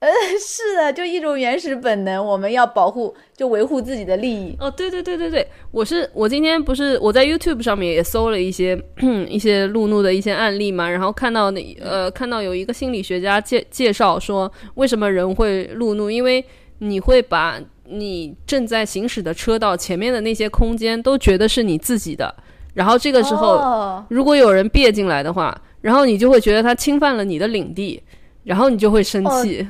[0.02, 4.54] 呃，是的，就一种原始本能，我们要保护，就维护自己的利益。
[4.60, 8.78] 哦，对对对对对，我是我今天不是我在 YouTube 上面也搜了一些
[9.30, 16.43] 一些路怒的一些案例嘛，然后看到那呃看到有一个心理学家介介绍说，为什么人会路怒，因为
[16.80, 17.58] 你会把。
[17.91, 22.34] 你正在行驶的车道前面的那些空间都觉得是你自己的，
[22.73, 28.01] 然后这个时候，如果有人别进来的话，然后你就会觉得他侵犯了你的领地，
[28.43, 29.67] 然后你就会生气。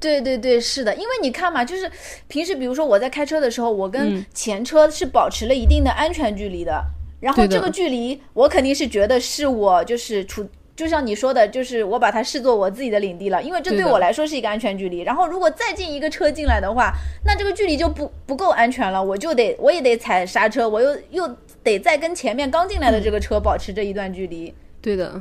[0.00, 1.90] 对对对，是的，因为你看嘛，就是
[2.28, 6.84] 平时比如说我在开车的时候，我跟前车是保持了一定的安全距离的，
[7.20, 10.46] 然后这个距离我肯定是觉得是我就是处。
[10.78, 15.00] 就像你说的，就是我把它视作我自己的领地了，因为这对我来说是一个安全距离。
[15.00, 16.92] 然后如果再进一个车进来的话，
[17.24, 24.54] 那这个距离就不不够安全了，我就得我也得踩刹车，我又又得再跟前面刚进来的这个车保持这一段距离。
[24.80, 25.20] 对的，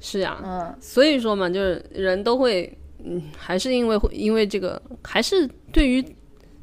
[0.00, 6.04] 是呀，嗯，所以说嘛，就是人都会，嗯，还是因为因为这个，还是对于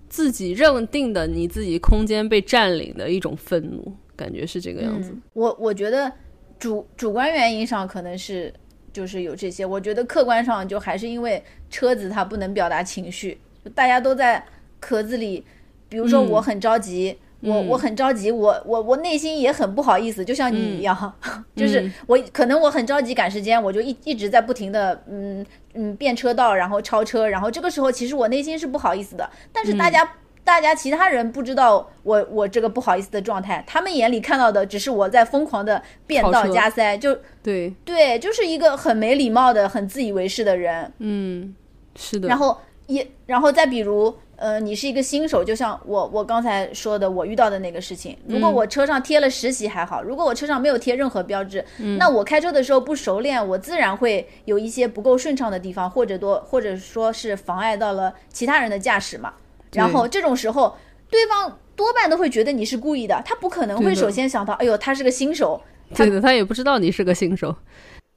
[0.10, 5.16] 自己认定的你自己空间被占领的一种愤怒，感觉是这个样子。
[5.32, 6.12] 我我觉得。
[6.60, 8.54] 主主观原因上可能是
[8.92, 13.40] 就是有这些，我觉得客观上就还是因为车子它不能表达情绪，
[13.76, 14.44] 大家都在
[14.80, 15.44] 壳子里。
[15.90, 21.14] 比如说我很着急，我我很着急，我我我内心也很不好意思，就像你一样，
[21.56, 30.10] 就是我可能我很着急赶时间，我就一一直在不停的嗯嗯变车道，然后超车，然后这个时候其实我内心是不好意思的，但是大家。
[30.44, 40.92] 大家其他人不知道我我这个不好意思的状态，他们眼里看到的只是我在疯狂的变道加塞，就对对，就是一个很没礼貌的、很自以为是的人。
[41.00, 41.56] 嗯，
[41.96, 42.28] 是的。
[42.28, 48.18] 然后也，然后再比如，呃，你是一个新手，就像我我刚才说的，我遇到的那个事情。
[48.28, 51.64] 如果我车上贴了实习还好，如果我车上没有贴任何标志，
[51.98, 59.34] 那我开车的时候不熟练，我自然会有一些不够顺畅的地方，或者多或者说是妨碍到了其他人的驾驶嘛。
[59.74, 60.78] 然后这种时候，
[61.10, 65.62] 对方多半都会觉得你是故意的，他不可能会首先想到，哎呦，他是个新手，
[65.96, 67.56] 对的，他也不知道你是个新手，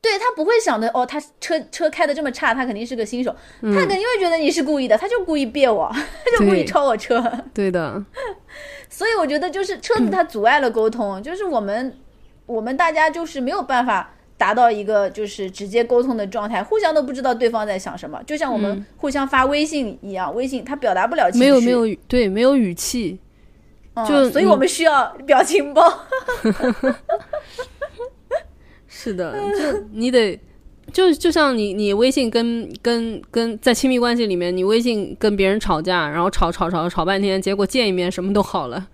[0.00, 7.22] 对他不会想的，哦，他车车开的这么差，他肯定是个新手，他肯定会觉得你是故意的，他就故意别我， 他就故意超我车，
[7.54, 8.04] 对的，
[8.88, 11.98] 所以我觉得就是车子它阻碍了沟通，就是我们
[12.46, 14.12] 我们大家就是没有办法。
[14.38, 23.18] 达到一个就是直接沟通的状态，互相都不知道对方在想什么，就像我们互相发微信一样，微信它表达不了情绪，没有没有对没有语气，
[24.06, 25.82] 就所以我们需要表情包。
[28.88, 30.38] 是的，就你得
[30.92, 38.88] 就就像你你微信跟跟跟在亲密关系里面，你微信跟别人吵架，然后吵吵吵吵半天，结果见一面什么都好了。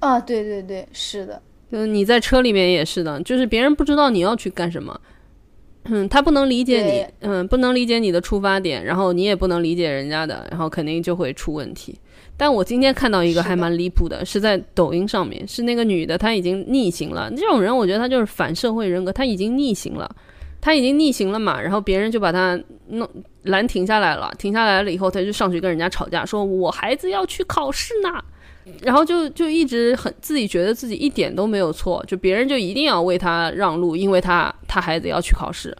[0.00, 1.40] 啊，对对对，是的。
[1.72, 5.00] 嗯，你在车里面也是的，就是别人不知道你要去干什么，
[5.84, 11.98] 嗯，他不能理解你，嗯，不能理解你的出发点，然后你也不能理解人家的，然后肯定就会出问题。
[12.36, 17.30] 但我今天看到一个还蛮离谱的，是在抖音上面，是那个女的，她已经逆行了。
[17.36, 20.10] 这种人，我觉得她就是反社会人格，她已经逆行了，
[20.60, 22.58] 她已经逆行了嘛，然后别人就把她
[22.88, 23.08] 弄
[23.44, 28.22] 拦停下来了，停下来了以后，她就上去跟人家吵架，说我孩子要去考试呢。
[28.82, 35.76] 然后就就一直很自己觉得自己一点都没有错，就别人就一定要为他让路，因为他他孩子要去考试，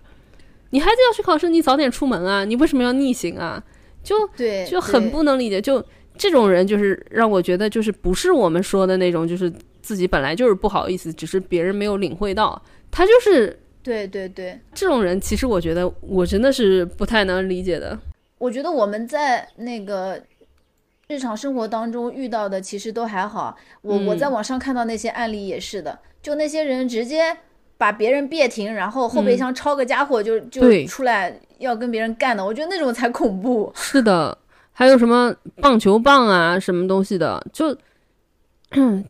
[0.71, 3.63] 你孩子要去考试，你早点出门啊，你为什么要逆行啊？
[4.03, 5.85] 就对，就很不能理解，就
[6.17, 15.21] 这种人就是让我觉得就是不是我们说的那种，就是自己本来就是不好意思，只是别人没有领会到，他就是对对对，这种人。
[15.21, 17.97] 其实我觉得我真的是不太能理解的。
[18.39, 20.21] 我觉得我们在那个
[21.13, 23.55] 日常生活当中遇到的其实都还好。
[23.83, 27.37] 我、我嗯在网上看到那些案例也是的，就那些人直接
[27.77, 33.71] 把别人别停，然后后备箱抄个家伙就、就出来要跟别人干的，我觉得那种才恐怖。
[33.77, 34.37] 是的，
[34.73, 37.77] 还有什么棒球棒啊，什么东西的，就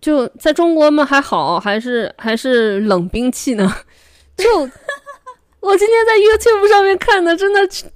[0.00, 3.72] 就在中国嘛还好，还是还是冷兵器呢。
[4.36, 4.48] 就
[5.60, 7.88] 我今天在 YouTube 上面看的，真的全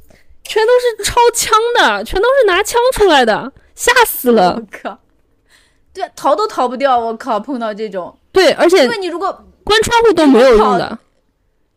[0.44, 4.66] 全都是抄枪的，全都是拿枪出来的，吓死了我。
[4.82, 4.98] 靠！
[5.92, 6.98] 对，逃都逃不掉。
[6.98, 9.30] 我靠，碰到这种，对，而且因为你如果
[9.62, 10.98] 关窗户都没有用的。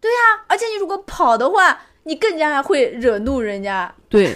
[0.01, 3.93] 对呀而且你如果跑的话，你更加会惹怒人家。
[4.07, 4.35] 对，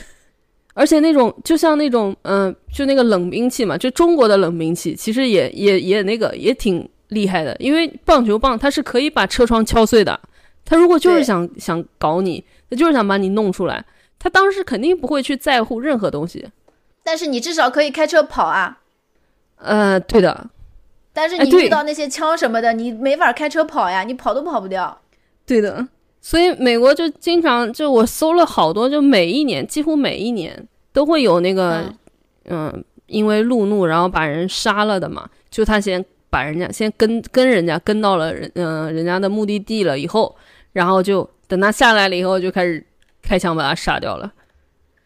[0.73, 10.19] 而且那种就像那种嗯、就那个冷兵器嘛，就中国的冷兵器，其实也也也那个也挺厉害的，因为棒球棒它是可以把车窗敲碎的，
[10.65, 13.85] 他如果就是想想搞你，他就是想把你弄出来，
[14.19, 16.47] 他当时肯定不会去在乎任何东西。
[17.03, 18.79] 但是你至少可以开车跑啊。
[19.57, 20.49] 呃，对的，
[21.13, 24.99] 但是你遇到那些枪什么的，你没法开车跑呀，你跑都跑不掉。
[25.45, 25.87] 对的，
[26.19, 31.81] 所以美国就经常就我搜了好多，就每一年几乎每一年都会有那个
[32.45, 40.35] 嗯嗯、因为路怒然后把人杀了的嘛，就他先把人家先跟跟人家跟到了人嗯、人家的目的地了以后，
[40.73, 42.85] 然后就等他下来了以后就开始
[43.21, 44.29] 开枪把他杀掉了。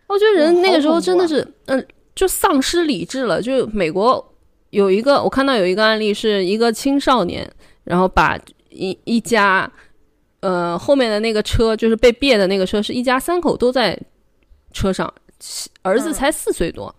[0.07, 3.41] 我觉得人那个时候真的是嗯、就丧失理智了。
[3.41, 4.33] 就美国
[4.71, 7.49] 有一个我看到有一个案例是一个青少年，
[7.83, 8.37] 然后把
[8.69, 9.71] 一一家。
[10.39, 13.99] 呃，后面的那个车就是被别的那个车，是一家三口都在
[14.71, 15.11] 车上，
[15.81, 16.93] 儿子嗯才四岁多，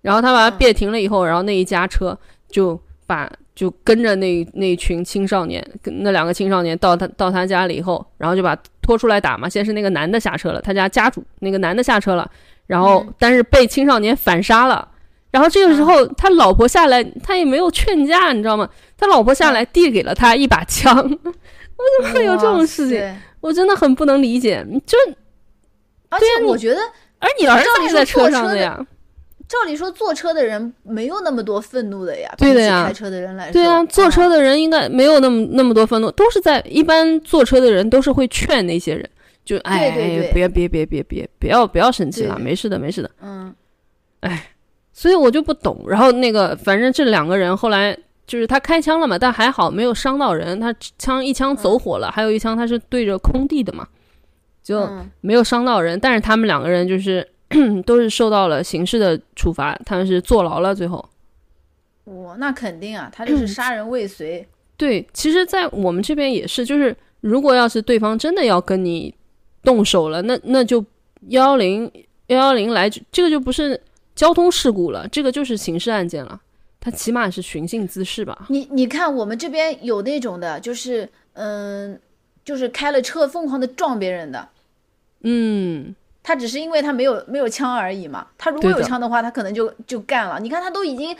[0.00, 2.18] 然后他把他别停了以后，然后那一家车
[2.48, 9.46] 就把就跟着那那群青少年，跟那两个青少年到他到他家里以后，然后就把拖出来打嘛。
[9.46, 12.28] 先是那个男的下车了，他家家主那个男的下车了，
[12.68, 13.14] 然后嗯。
[13.18, 14.86] 但是被青少年反杀了。
[15.30, 18.66] 然后这个时候，他老婆下来，他也没有劝架，你知道吗？
[18.96, 24.66] 他老婆下来递给了他一把枪， 怎么会有这种事情我真的很不能理解。
[24.86, 24.96] 就
[26.08, 26.80] 而且我觉得，
[27.18, 28.84] 而你儿子在车上的呀，
[29.46, 32.86] 照理说坐车的人没有那么多愤怒的呀，对的呀。
[32.86, 39.08] 开车的人来说，对啊，坐车的的人应该没有那么那么多愤怒，都是在一般坐车的人都是会劝那些人，
[39.48, 43.10] 就哎，对对别别别别别不要不要生气了，没事的没事的。
[43.22, 43.54] 嗯，
[44.20, 44.50] 哎
[44.92, 45.86] 所以我就不懂。
[45.88, 53.88] 然后那个反正这两个人后来就是他开枪了嘛，但还好没有伤到人，他枪一枪走火了，还有一枪他是对着空地的嘛，
[54.62, 55.98] 就嗯没有伤到人。
[55.98, 57.26] 但是他们两个人就是
[57.86, 61.08] 都是受到了刑事的处罚，他们是坐牢了最后。
[62.04, 69.14] 哇，那肯定啊，他这是杀人未遂，对，其实，在我们这边也是，就是如果要是对方真的要跟你
[69.68, 70.82] 动手了，那那就
[71.28, 71.92] 幺幺零
[72.28, 73.78] 幺幺零来，这个就不是
[74.14, 76.40] 交通事故了，这个就是刑事案件了。
[76.80, 78.46] 他起码是寻衅滋事吧？
[78.48, 82.00] 你你看，我们这边有那种的，就是嗯，
[82.42, 84.48] 就是开了车疯狂的撞别人的，
[85.20, 88.28] 嗯，他只是因为他没有没有枪而已嘛。
[88.38, 90.40] 他如果有枪的话，他可能就就干了。
[90.40, 91.14] 你看他都已经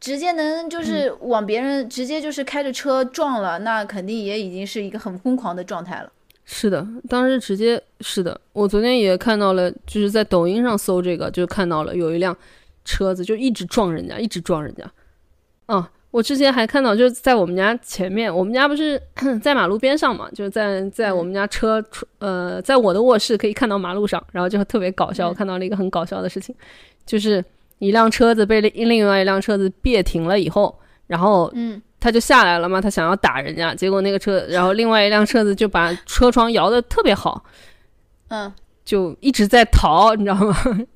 [0.00, 6.10] 直接能就是往别人、直接就是开着车撞了，那肯定也已经是一个很疯狂的状态了。
[6.52, 8.38] 是的，当时直接是的。
[8.52, 12.36] 我昨天也看到了，就是在抖音上搜这个，就看到了有一辆
[12.84, 14.84] 车子就一直撞人家，一直撞人家。
[15.66, 19.00] 啊，我之前还看到，就是在我们家前面，我们家不是
[19.40, 26.52] 在马路边上嘛，就是在在我们家车出呃，在我的卧室可以看到马路上，然后就特别搞笑，我嗯看到了一个很搞笑的事情，
[27.06, 27.42] 就是
[27.78, 30.76] 一辆车子被另另外一辆车子别停了以后，
[31.06, 37.44] 然后嗯，他就下来了嘛，他想要打人家，结果那个车， 然后另外一辆车子就把车窗摇的特别好，
[38.28, 38.52] 嗯，
[38.84, 40.56] 就一直在逃，你知道吗？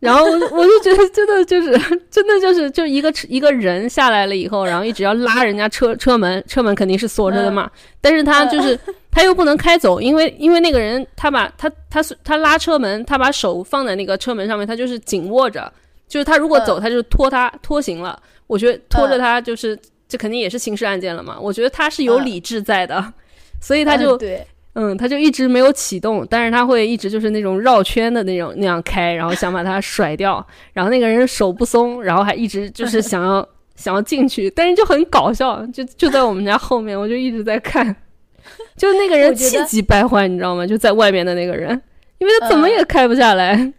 [0.00, 1.72] 然后我我就觉得真的就是
[2.08, 7.68] 真的就是就一个一个人下来了以后，然后一直要拉人家车车门，车门肯定是锁着的嘛，
[8.00, 8.78] 但是他就是
[9.10, 15.72] 他又不能开走，因为因为那个人他把他他他拉车门，他把手放在那个车门上面，他就是紧握着，
[16.06, 18.22] 就是他如果走，嗯他就拖他拖行了。
[18.46, 19.78] 我觉得拖着他就是、
[20.08, 21.38] 这肯定也是刑事案件了嘛。
[21.38, 23.12] 我觉得他是有嗯理智在的，
[23.60, 33.46] 所以他就嗯对，嗯，他就一直没有启动，但是他会一直就是那种绕圈的那种那样开，然后想把它 甩掉，然后那个人手不松，然后还一直就是想要
[33.76, 37.94] 想要进去，但是就很搞笑，就就在我们家后面，我就一直在看，
[38.76, 40.66] 就那个人气急败坏，你知道吗？
[40.66, 41.70] 就在外面的那个人，
[42.18, 43.72] 因为他怎么嗯也开不下来，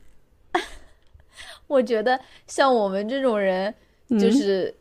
[1.68, 3.74] 我觉得像我们这种人，
[4.10, 4.74] 嗯就是、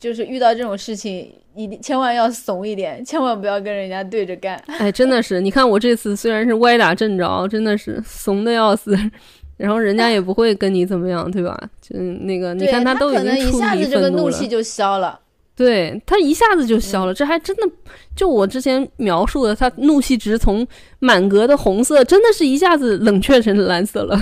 [0.00, 4.56] 就是遇到这种事情，一定千万要怂一点，千万不要跟人家对着干。
[4.66, 8.98] 哎，真的是，你看我这次虽然是歪打正着，真的是怂的要死。
[9.58, 11.54] 然后人家也不会跟你怎么样，对吧？
[11.82, 15.20] 就那个，你看他都已可能经出离一下子这个愤怒气就消了。
[15.54, 17.68] 对他一下子就消嗯了，这还真的
[18.16, 20.66] 就我之前描述的，他怒气值从
[21.00, 24.18] 满格的红色，真的是一下子冷却成蓝色了。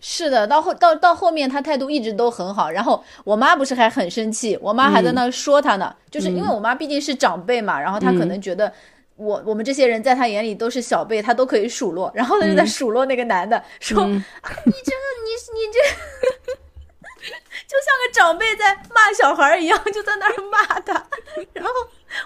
[0.00, 8.72] 是的，到后到到后面他态度一直都很好，然后我妈不是还很生气，我妈还在那说他呢，就是因为我妈毕竟是长辈嘛，然后她可能觉得
[9.16, 16.54] 我我们这些人在她眼里都是小辈，她都可以数落，然后她就在数落那个男的，说、嗯啊你这个你你这
[17.66, 20.92] 就像个长辈在骂小孩一样，就在那儿骂他，
[21.52, 21.70] 然后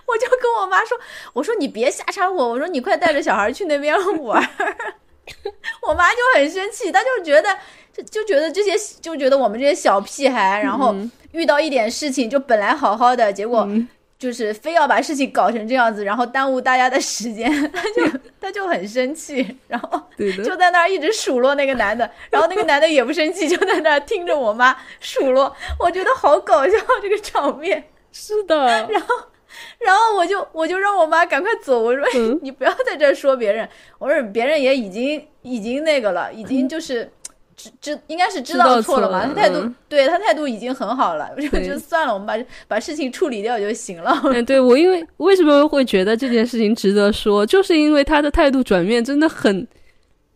[0.06, 0.98] 我就跟我妈说，
[1.32, 4.94] 我说你别瞎掺和，我说你快带着小孩去那边玩儿。
[5.86, 7.56] 我妈就很生气，她就觉得
[7.92, 10.94] 就就觉得这些就觉得我们这些小屁孩，然后
[11.32, 20.00] 遇到一点事情就本来好好的，结果嗯就是非要把事情搞成这样子，然后耽误大家的时间， 她就 她就很生气，然后，
[20.44, 27.84] 就在那儿一直数落那个男的，然后那个男的也不生气，就在那儿听着我妈数落，我觉得好搞笑这个场面。
[28.12, 29.08] 是的，然后
[30.16, 37.10] 我就我就让我妈赶快走，我说、嗯 你不要在这儿说别人，我说别人也已经已经那个了，已经就是。
[37.54, 42.34] 知知应该是知知道道错了嘛，他态度、嗯对他态度已经很好了，我就就算了，我们把
[42.66, 44.10] 把事情处理掉就行了。
[44.32, 49.68] 哎，对我因为为什么会觉得这件事情值得说，就是因为他的态度转变真的很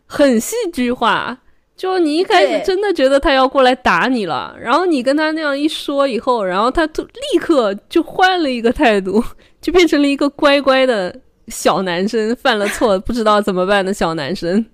[0.04, 1.36] 很戏剧化。
[1.76, 9.22] 就你一开始真的觉得他要过来打你了，然后你跟他那样一说以后，然后他就立刻就换了一个态度，
[9.60, 11.14] 就变成了一个乖乖的
[11.48, 14.64] 小男生，犯了错不知道怎么办的小男生。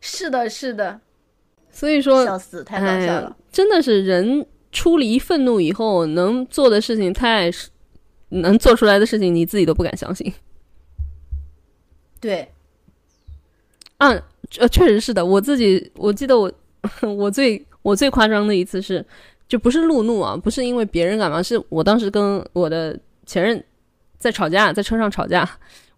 [0.00, 1.00] 是的，是的，
[1.70, 3.36] 所以说，笑死，太搞笑了。
[3.52, 7.48] 真的是人出离愤怒以后能做的事情太，
[8.30, 10.32] 能做出来的事情你自己都不敢相信。
[12.20, 12.50] 对，
[13.98, 14.20] 啊，
[14.58, 15.24] 呃，确实是的。
[15.24, 16.52] 我自己，我记得我
[17.16, 19.04] 我最我最夸张的一次是，
[19.48, 23.62] 就不是路怒啊，不是因为别人干嘛，是我当时跟我的前任
[24.18, 25.48] 在吵架，在车上吵架。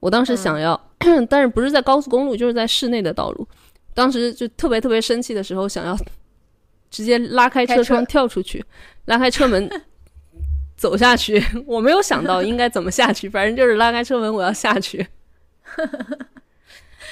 [0.00, 0.78] 我当时想要，
[1.28, 3.46] 但是不是在高速公路，就是在室内的道路。
[3.94, 5.96] 当时就特别特别生气的时候，想要
[6.90, 8.62] 直接拉开开车窗 跳出去，
[9.06, 9.70] 拉开车门
[10.76, 11.42] 走下去。
[11.64, 15.06] 我没有想到应该怎么下去，反正就是拉开车门，我要下去。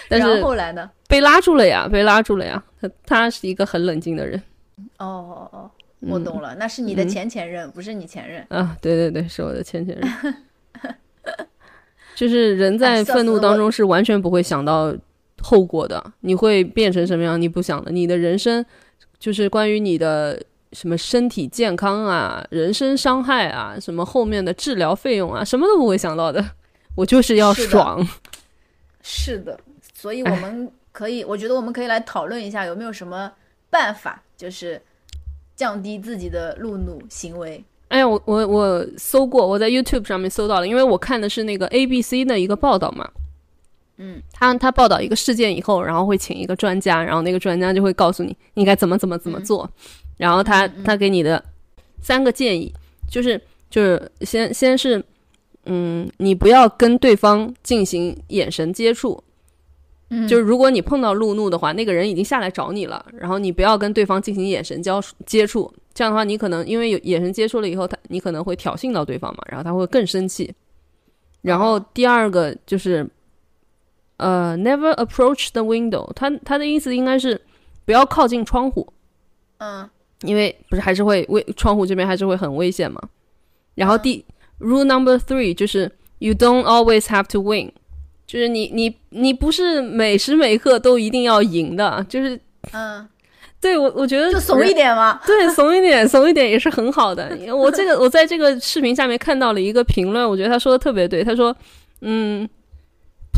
[0.08, 0.90] 但然是后后来呢？
[1.08, 2.62] 被拉住了呀，被拉住了呀。
[2.80, 4.40] 他他是一个很冷静的人
[4.98, 8.44] 哦哦哦，我懂了，那是你嗯的前前任，不是你前任。
[8.48, 10.34] 啊，对对对，是我的前前任。
[12.14, 14.94] 就是人在愤怒当中是完全不会想到
[15.40, 17.90] 后果的，你会变成什么样，你不想的。
[17.90, 18.64] 你的人生
[19.18, 20.40] 就是关于你的
[20.72, 26.44] 什么身体健康啊、人身伤害啊、什么后面的治疗费用啊，什么都不会想到的。
[26.94, 28.08] 我就是要是的爽，
[29.02, 29.58] 是的，
[30.02, 33.30] 所以我们可以，我觉得我们可以来讨论一下有没有什么
[33.70, 34.82] 办法，就是
[35.54, 37.62] 降低自己的路怒行为。
[37.86, 43.08] 哎呀，我我我搜过，我在 YouTube 上面搜到了，因为我看的是那个 ABC 的一个报道嘛。
[43.98, 49.70] 嗯，他他报道一个事件以后，然后会请一个专家，然后那个专家就会告诉你应该怎么怎么怎么做，
[50.16, 51.40] 然后他他给你的
[52.00, 52.74] 三个建议
[53.08, 53.40] 就是
[53.70, 55.00] 就是先先是
[55.66, 59.22] 嗯，你不要跟对方进行眼神接触，
[60.12, 60.28] 嗯。
[60.28, 70.54] 就是如果你碰到路怒的话，那个人已经下来找你了，然后你不要跟对方进行眼神交接触，这样的话你可能因为有眼神接触了以后，他你可能会挑衅到对方嘛，然后他会更生气。
[71.40, 73.08] 然后第二个就是，
[74.18, 77.40] 呃，never approach the window，他他的意思应该是
[77.84, 78.92] 不要靠近窗户，
[79.58, 79.88] 嗯。
[80.22, 83.02] 因为不是还是会危窗户这边还是会很危险嘛。
[83.74, 84.24] 然后第、
[84.60, 85.90] rule number three 就是
[86.20, 87.72] you don't always have to win，
[88.32, 92.40] 就是你你你不是每时每刻都一定要赢的，就是
[92.72, 93.06] 嗯，
[93.60, 94.72] 对我我觉得就怂一。
[94.72, 95.20] 点嘛。
[95.26, 97.30] 对，怂一点，怂一点也是很好的。
[97.54, 101.22] 我这个我在这个视频下面看到了一个评论，我觉得他说的特别对。
[101.22, 101.54] 他说，
[102.00, 102.48] 嗯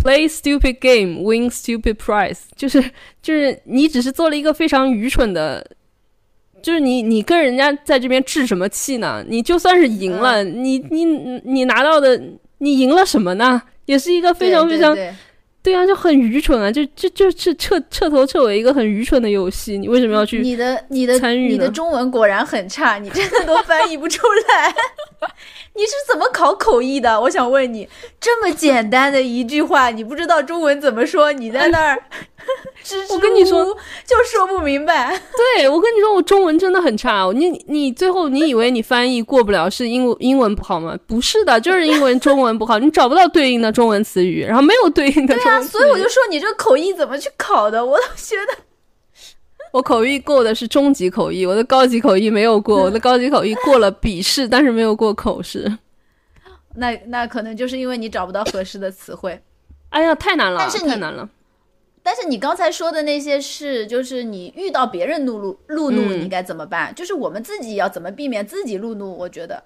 [0.00, 2.80] play stupid game, win stupid prize，就是
[3.20, 5.66] 就是你只是做了一个非常愚蠢的，
[6.62, 9.24] 就是你你跟人家在这边置什么气呢？
[9.26, 11.04] 你就算是赢了，你你
[11.44, 12.22] 你拿到的
[12.58, 13.60] 你赢了什么呢？
[13.86, 14.96] 也是一个非常非常。
[15.64, 16.70] 对啊，就很愚蠢啊！
[16.70, 20.40] 就就就是彻彻头彻尾一个很愚蠢的游戏，你为什么要去？
[20.40, 24.74] 你的你的参与你的中文果然很差，你真的都翻译不出来。
[25.76, 27.18] 你是怎么考口译的？
[27.22, 27.88] 我想问你，
[28.20, 31.32] 这么简单的一句话，你不知道中文怎么说？
[31.32, 31.98] 你在那儿，
[33.10, 33.64] 我跟你说
[34.06, 35.18] 就说不明白。
[35.56, 37.28] 对，我跟你说，我中文真的很差。
[37.34, 40.96] 你你最后你以为你翻译过不了是英英文不好吗？
[41.08, 45.34] 不是的，就是英文中文不好，你找不到对应的中文词语，然后没有对应的。
[45.34, 47.84] 对啊，所以我就说你这个口译怎么去考的？
[47.84, 48.62] 我都觉得。
[49.72, 52.80] 我口译过的是中级口译，我的高级口译没有过。
[52.82, 55.78] 我的高级口译过了笔试，但是没有过口试。
[56.76, 59.40] 那那可能就是因为你找不到合适的词汇。
[59.90, 61.28] 哎呀，太难了，但是太难了。
[62.02, 66.94] 但是你刚才说的那些事，就是你遇到别人怒怒怒怒，你该怎么办？
[66.94, 69.16] 就是我们自己要怎么避免自己怒怒？
[69.16, 69.62] 我觉得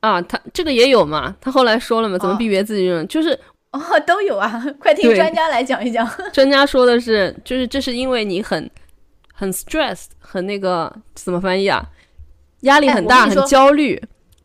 [0.00, 1.36] 啊，他这个也有嘛。
[1.40, 3.04] 他后来说了嘛，怎么避免自己怒？
[3.04, 3.38] 就是
[3.78, 4.64] 哦，都有啊。
[4.78, 6.08] 快听专家来讲一讲。
[6.32, 8.70] 专家说的是，就是这是因为你很。
[9.38, 11.84] 很 stressed，很那个怎么翻译啊？
[12.60, 14.02] 压力很大，很焦虑。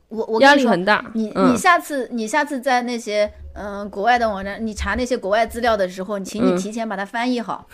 [0.10, 1.10] 我我压力很大。
[1.14, 7.66] 你你下次你下次在那些嗯国外的网站，你查那些国外资料的时候，请你提前把它翻译好，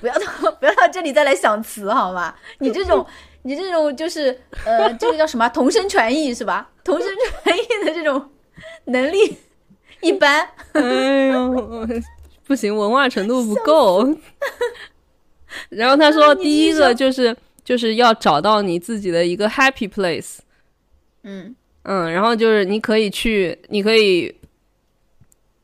[0.00, 0.20] 不要到
[0.60, 2.32] 不要到这里再来想词好吗？
[2.60, 3.04] 你这种
[3.42, 6.70] 你这种就是呃这个叫什么同声传译是吧？
[6.84, 7.08] 同声
[7.42, 8.30] 传译的这种
[8.84, 9.36] 能力
[10.02, 10.48] 一般。
[10.72, 11.86] 哎呦，
[12.46, 14.08] 不行，文化程度不够。
[15.68, 20.38] 然后他说，第一个就是就是要找到你自己的一个 happy place，
[21.24, 24.32] 嗯嗯，然后就是你可以去，你可以，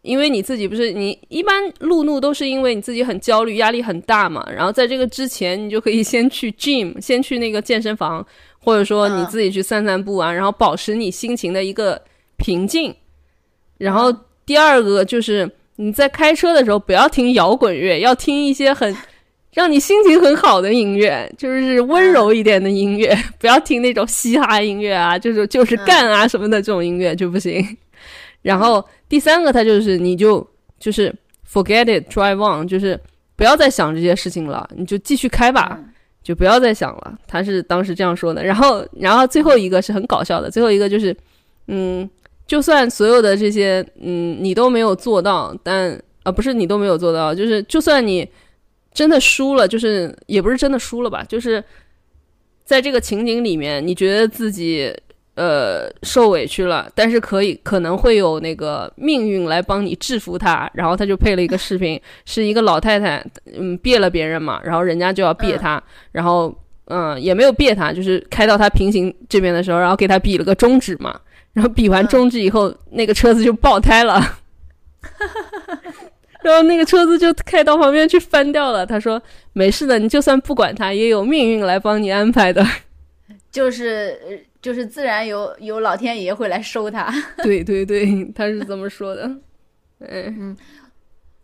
[0.03, 4.45] 因为你自己不是你一般路怒都是因为你自己很焦虑，压力很大嘛。
[4.51, 8.27] 然后在这个之前，你就可以先去 gym，先去那个健身房，
[8.59, 12.03] 或者说你自己去散散步啊，然后保持你心情的一个
[12.37, 12.95] 平静。
[13.79, 14.13] 然后
[14.47, 18.97] 第二个就是你在开车的时候不要听摇滚乐，要听一些很。
[19.57, 27.67] 让你心情很好的音乐，就是温柔一点的音乐， 不要听那种嘻哈音乐啊，就是就是干啊什么的这种音乐就不行。
[28.43, 30.47] 然后第三个，他就是你就
[30.79, 31.11] 就是
[31.51, 33.01] forget it, drive on，就是
[33.35, 35.81] 不要再想这些事情了，你就继续开吧，
[36.23, 37.19] 就不要再想了。
[37.27, 38.45] 他是当时这样说的。
[38.45, 41.17] 然后，然后最后一个是很搞笑的，最后一个就是，
[41.69, 42.07] 嗯，
[42.47, 48.29] 就算所有的这些，嗯，你都没有做到，但啊，不是你都没有做到，就是就算你。
[48.97, 51.63] 真的输了，就是也不是真的输了吧，就是
[52.65, 54.91] 在这个情景里面，你觉得自己
[55.35, 63.23] 呃受委屈了，但是可以可能会有那个命运来帮你制服他，然后他就配了一个视频， 是一个老太太，
[63.55, 65.83] 嗯，别了别人嘛，然后人家就要别他，
[66.13, 71.21] 然后嗯也没有别他，就是开到他平行这边的时候，然后给他比了个中指嘛，
[71.57, 74.21] 然后比完中指以后，那个车子就爆胎了。
[76.45, 78.85] 然后那个车子就开到旁边去翻掉了。
[78.85, 79.21] 他说
[79.55, 82.63] ：“没事的，你就算不管他，也有命运来帮你安排的。
[83.51, 87.11] ”就是就是自然有有老天爷会来收他。
[87.43, 89.31] 对对对，他是这么说的。
[90.01, 90.55] 嗯，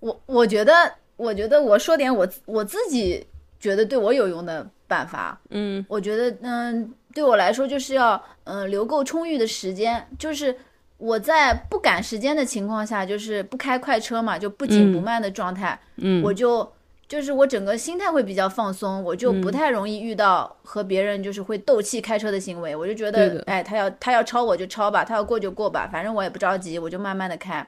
[0.00, 0.72] 我我觉得
[1.16, 3.26] 我觉得我说点我我自己
[3.58, 5.40] 觉得对我有用的办法。
[5.48, 10.56] 嗯，我觉得嗯对我来说就是要嗯留够充裕的时间，就是。
[10.98, 16.72] 我在不赶时间的情况下，就是不开快车嘛，就不紧不慢的状态，嗯，我就
[17.08, 27.66] 就是我整个心态会比较放松，我就不太容易遇到和别人就是会斗气开车的行为，我就觉得，哎，他要他要超我就超吧，他要过就过吧，反正我也不着急，我就慢慢的开。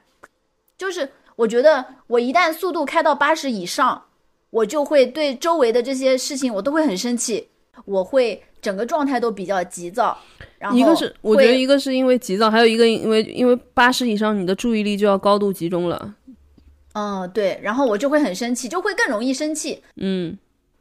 [0.77, 4.01] 就是我觉得我一旦速度开到八十以上，
[4.49, 7.49] 我就会对周围的这些事情我都会很生气，
[7.83, 8.41] 我会。
[8.65, 10.17] 整个状态都比较急躁，
[10.57, 16.15] 然后一个是我觉得一个是因为急躁，还有一个因为因为八十以上你的注意力就要高度集中了。
[16.93, 19.83] 嗯，对，然后我就会很生气，就会更容易生气。
[19.97, 20.35] 嗯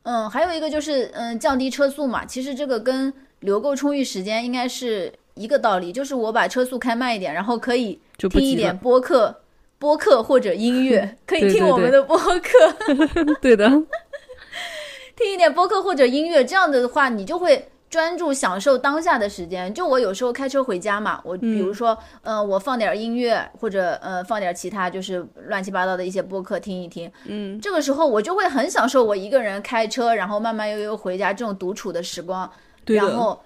[0.04, 9.42] 嗯，还有一个就是嗯降低车速嘛，其实这个跟留够充裕时间应该是一个道理，就是我把车速开慢一点，然后可以听一点播客，
[9.78, 12.74] 播客或者音乐， 可以听我们的播客。
[13.42, 13.68] 对的，
[15.16, 17.68] 听一点播客或者音乐，这样的话你就会。
[17.94, 32.50] 专注享受当下的时间，就我有时候开车回家嘛，我比如说，嗯，我放点音乐，或者呃放点其他就是乱七八糟的一些播客听一听，嗯，这个时候我就会很享受我一个人开车，然后慢慢悠悠回家这种独处的时光，
[32.86, 33.40] 然后，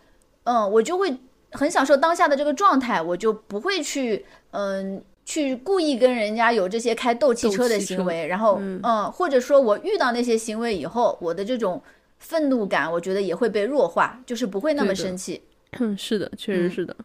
[0.45, 1.15] 嗯，我就会
[1.53, 8.81] 很享受当下的这个状态，我就不会去，嗯，去故意跟人家有这些开斗气车的行为，然后嗯。
[8.83, 11.83] 嗯，或者说我遇到那些行为以后，我的这种
[12.19, 15.43] 愤怒感，我觉得也会被弱化，就是不会那么生气。
[15.81, 16.97] 嗯，是的，确实是的。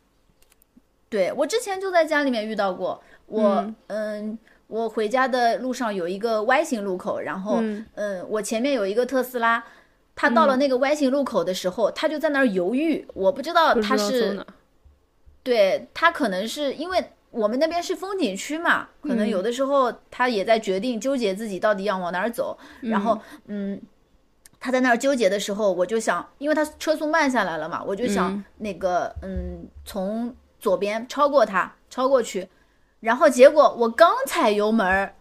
[1.09, 4.37] 对我之前就在家里面遇到过，我嗯。
[4.67, 7.85] 我回家的路上有一个 Y 型路口，然后嗯。
[7.93, 9.63] 嗯我前面有一个特斯拉，
[10.15, 14.43] 他到了那个 Y 型路口的时候，他就在那儿犹豫，我不知道他是
[15.43, 23.79] 对他可能是因为我们那边是风景区嘛，可能嗯有的时候他也在决定纠结自己到底要往哪儿走，然后嗯。
[24.63, 28.45] 他在那儿纠结的时候，我就想，因为他车速慢下来了嘛，我就想嗯。
[28.59, 32.47] 那个嗯，从左边超过他，超过去，
[33.01, 35.15] 然后结果我刚踩油门儿，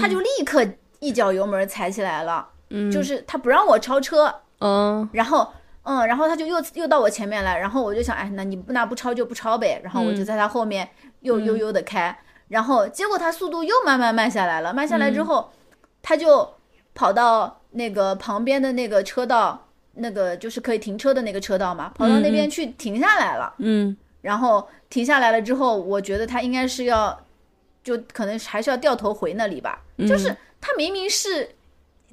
[0.00, 0.66] 他就立刻
[0.98, 5.52] 一脚油门儿踩起来了，嗯，就是他不让我超车，嗯然后，
[5.84, 10.88] 嗯，然后他就又又到我前面来，然后我就想，哎，那你不那不超就不超呗，然后我就在他后面
[11.20, 12.18] 又悠悠的开，
[12.48, 15.52] 然后结果他速度又慢慢慢下来了，慢下来之后，
[16.02, 16.54] 他就
[16.94, 27.18] 跑到那个旁边的那个车道，那个就是可以停车的那个车道嘛，跑到那边去停下来了，嗯然后停下来了之后，我觉得他应该是要，
[27.82, 31.48] 就可能还是要掉头回那里吧，就是他明明是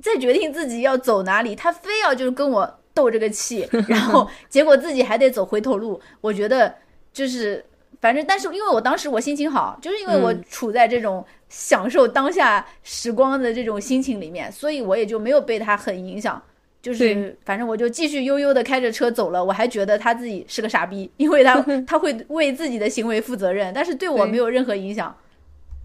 [0.01, 5.99] 在决定自己要走哪里，他非要就是跟我斗这个气，然后结果自己还得走回头路。
[6.21, 6.73] 我觉得
[7.11, 7.65] 就是
[7.99, 16.41] 反正，但是因为我当时我心情好，就是因为我嗯处在这种享受当下时光的这种心情里面，所以我也就没有被他很影响。
[16.79, 25.13] 就是反正我就继续悠悠的开着车走了，我还觉得他自己是个傻逼，因为他 他会为自己的行为负责任，但是对我没有任何影响。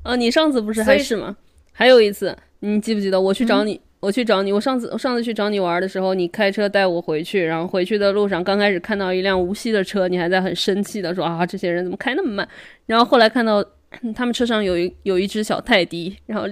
[0.05, 1.37] 啊，你上次不是还是吗？
[1.73, 3.81] 还有一次，你记不记得我去找你？
[4.03, 12.49] 我去找你，我上次我上次去找你玩的时候，你开车带我回去，然后回去的路上刚开始看到一辆无锡的车，你还在很生气的说啊，这些人怎么开那么慢？
[12.87, 13.65] 然后后来看到
[14.17, 16.49] 他们车上有一有一只小泰迪，然后、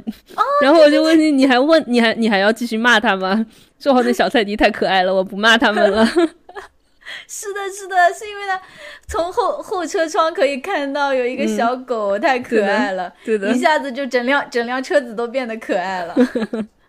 [0.63, 3.45] 然后我就问你，你还问你还你还要继续骂他吗？
[3.81, 6.07] 说好那小泰迪太可爱了，我不骂他们了。
[7.27, 8.63] 是的，是的，是因为他
[9.09, 16.15] 从后后车窗可以看到有一个小狗，太可爱了，对的一，下子就整辆整辆车子都变得可爱了。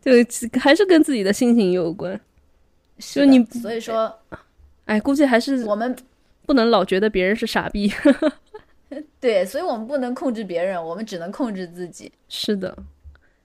[0.00, 0.12] 就
[0.58, 2.18] 还是跟自己的心情有关。
[2.98, 4.14] 就你所以说
[4.84, 5.96] 哎，估计还是我们
[6.46, 7.92] 不能老觉得别人是傻逼。
[9.20, 12.10] 对，所以我们不能控制别人，我们只能控制自己。
[12.28, 12.76] 是的，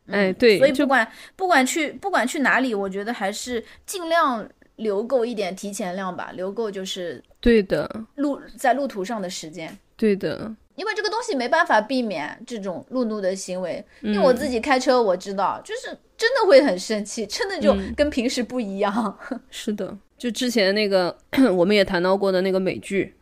[0.08, 4.48] 哎，对，就所以不管不管去不管去哪里，我觉得还是尽量
[4.78, 9.78] 留够一点提前量吧，留够就是对的，路在路途上的时间。
[9.96, 19.18] 对的，因为这个东西没办法避免这种路怒的行为，因为嗯我自己开车我知道，就是真的会很生气，真的就嗯跟平时不一样。
[19.50, 19.98] 是的。
[20.18, 21.16] 就之前那个
[21.54, 23.14] 我们也谈到过的那个美剧，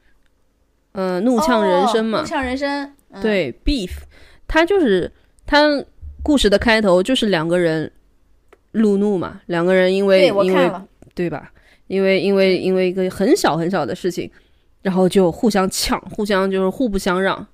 [0.91, 3.89] 呃，《怒呛人生》嘛，哦怒呛人生，嗯、对，Beef，
[4.47, 5.11] 他就是
[5.45, 5.83] 他
[6.21, 7.91] 故事的开头就是两个人
[8.73, 10.71] 路怒嘛，两个人因为因为，
[11.15, 11.51] 对吧？
[11.87, 14.29] 因为因为因为一个很小很小的事情，
[14.83, 17.45] 然后就互相呛，互相就是互不相让。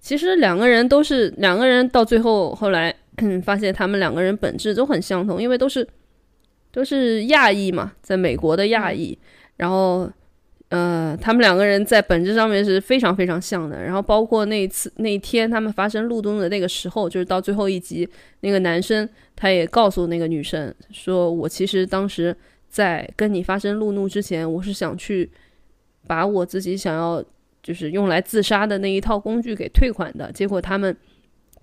[0.00, 2.94] 其实两个人都是两个人，到最后后来
[3.42, 5.86] 发现他们两个人本质都很相同，因为都是
[6.70, 9.18] 都是亚裔嘛，在美国的亚裔，
[9.56, 10.10] 然后
[10.68, 13.82] 呃，他们两个人在本质上面是非常非常像的。
[13.82, 18.08] 然后包括那一次那一天他们发生路怒的那个时候，就是到最后一集，
[18.40, 22.36] 那个男生他也告诉那个女生说：“我其实当时
[22.68, 25.30] 在跟你发生路怒之前，我是想去
[26.06, 27.24] 把我自己想要
[27.62, 30.94] 就是用来自杀的那一套工具给退款的，结果他们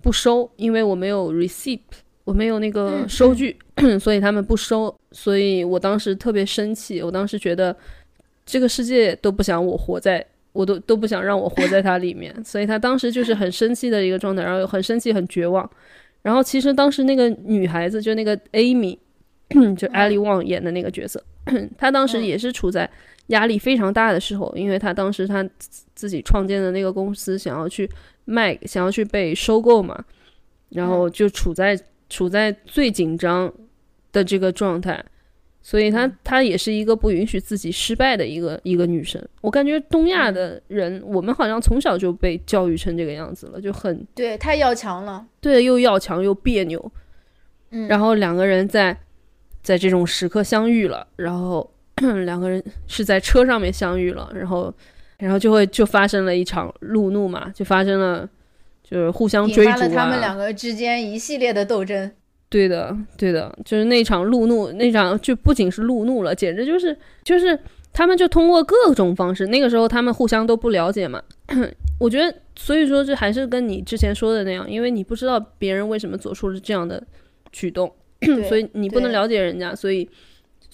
[0.04, 1.80] 不收，因为我没有 receipt，
[2.24, 3.56] 我没有那个嗯收据，
[3.98, 4.94] 所以他们不收。
[5.10, 7.74] 所以我当时特别生气，我当时觉得
[8.44, 10.24] 这个世界都不想我活在。
[10.52, 15.68] 我都都不想让我活在它里面， 所以他当时就是很生气的一个状态，然后很生气、很绝望。
[16.22, 18.96] 然后其实当时那个女孩子，就那个 Amy，
[19.76, 21.20] 就 Ali Wong 演的那个角色，
[21.76, 22.88] 她当时嗯也是处在
[23.28, 27.90] 压力非常大的时候，因为她当时她自自己创建的那个公司想要去
[28.24, 30.04] 卖，想要去被收购嘛，
[30.70, 33.52] 然后就处在处在最紧张
[34.12, 35.04] 的这个状态，
[35.62, 39.22] 所以她她也是一个不允许自己失败的一个一个女生。
[39.40, 45.26] 我感觉东亚的人，我们好像从小就被教育成这个样子了，就很对，太要强了。
[45.40, 46.92] 对，又要强又别扭，
[47.70, 48.96] 嗯，然后两个人在
[49.62, 51.68] 在这种时刻相遇了，然后
[52.24, 54.72] 两个人是在车上面相遇了，然后
[55.18, 58.28] 然后就会就发生了一场路怒嘛，就发生了
[58.82, 62.10] 就是互相追逐引发了他们啊，两个之间一系列的斗争。
[62.50, 67.58] 对的对的，就是那场路怒，那场就不仅是路怒了，简直就是就是
[67.92, 71.20] 他们就通过各种方式，那个时候他们互相都不了解嘛，
[71.98, 77.02] 我觉得，所以说这还是跟你之前说的那样，因为你不知道别人为什么做出了这样的
[77.50, 77.92] 举动，
[78.48, 80.08] 所以你不能了解人家，所以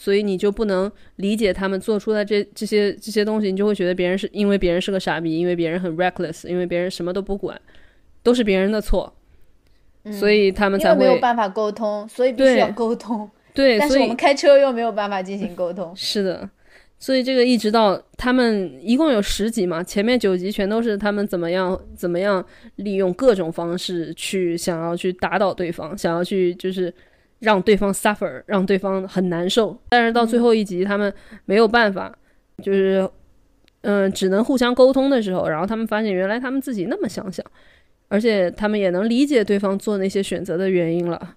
[0.00, 7.60] 所以你就不能理解他们做出的这这些这些东西，你就会觉得别人是因为别人是个傻逼，因为别人很 reckless，因为别人什么都不管，
[8.22, 9.12] 都是别人的错，
[10.10, 13.30] 所以他们才会没有办法沟通，所以必须要沟通。
[13.52, 15.94] 对，所以但是我们开车又没有办法进行沟通。
[15.94, 16.48] 是的，
[16.98, 22.42] 所以这个一直到他们一共有十集嘛，前面九集全都是他们怎么样怎么样
[22.76, 26.90] 利用各种方式去想要去打倒对方，想要去就是
[27.40, 29.78] 让对方 suffer，让对方很难受。
[29.88, 31.12] 但是到最后一集，他们
[31.44, 32.16] 没有办法，
[32.62, 33.06] 就是
[33.82, 37.44] 嗯、只能互相沟通的时候，然后他们发现原来他们自己那么想想，
[38.08, 41.36] 而且他们也能理解对方做那些选择的原因了。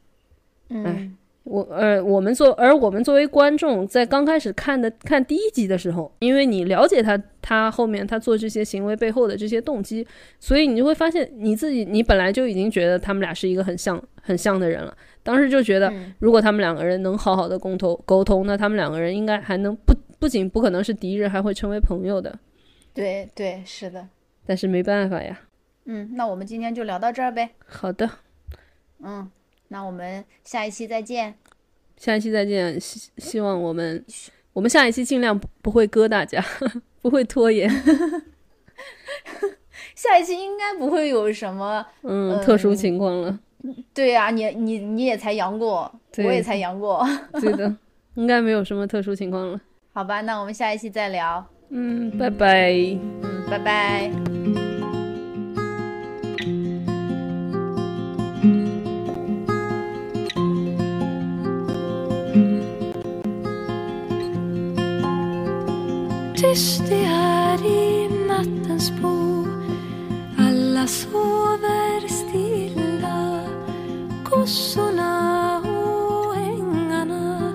[0.70, 10.08] 嗯，我呃，我们作而我们作为观众，在刚开始看的看第一集的时候，因为你了解他他后面他做这些行为背后的这些动机，
[10.40, 14.96] 所以你就会发现你自己你本来就已经觉得他们俩是一个很像很像的人了。
[15.22, 22.40] 当时就觉得，嗯如果他们两个人能好好的沟通沟通，那他们两个人应该还能不不仅不可能是敌人，还会成为朋友的。
[22.94, 24.08] 对对，是的。
[24.46, 25.42] 但是没办法呀。
[25.86, 27.50] 嗯，那我们今天就聊到这儿呗。
[27.66, 28.10] 好的，
[29.04, 29.30] 嗯，
[29.70, 31.36] 那我们下一期再见。
[31.98, 32.80] 下一期再见。
[32.80, 34.04] 希希望我们
[34.54, 36.44] 我们下一期尽量不不会割大家，
[37.02, 37.70] 不会拖延。
[39.96, 41.86] 下一期应该不会有什么。
[42.02, 43.40] 嗯，嗯特殊情况了。
[43.94, 47.06] 对呀、你你你也才阳过，我也才阳过。
[47.40, 47.74] 对的，
[48.16, 49.62] 应该没有什么特殊情况了。
[49.94, 51.46] 好吧，那我们下一期再聊。
[51.70, 52.72] 嗯，拜拜。
[52.74, 54.33] 嗯，拜拜。
[66.54, 69.46] Tyst det är i nattens bo.
[70.38, 73.42] Alla sover stilla.
[74.24, 77.54] Kossorna och ängarna.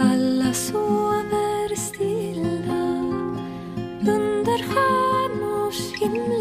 [0.00, 2.84] Alla sover stilla.
[4.00, 6.39] Under stjärnors himmel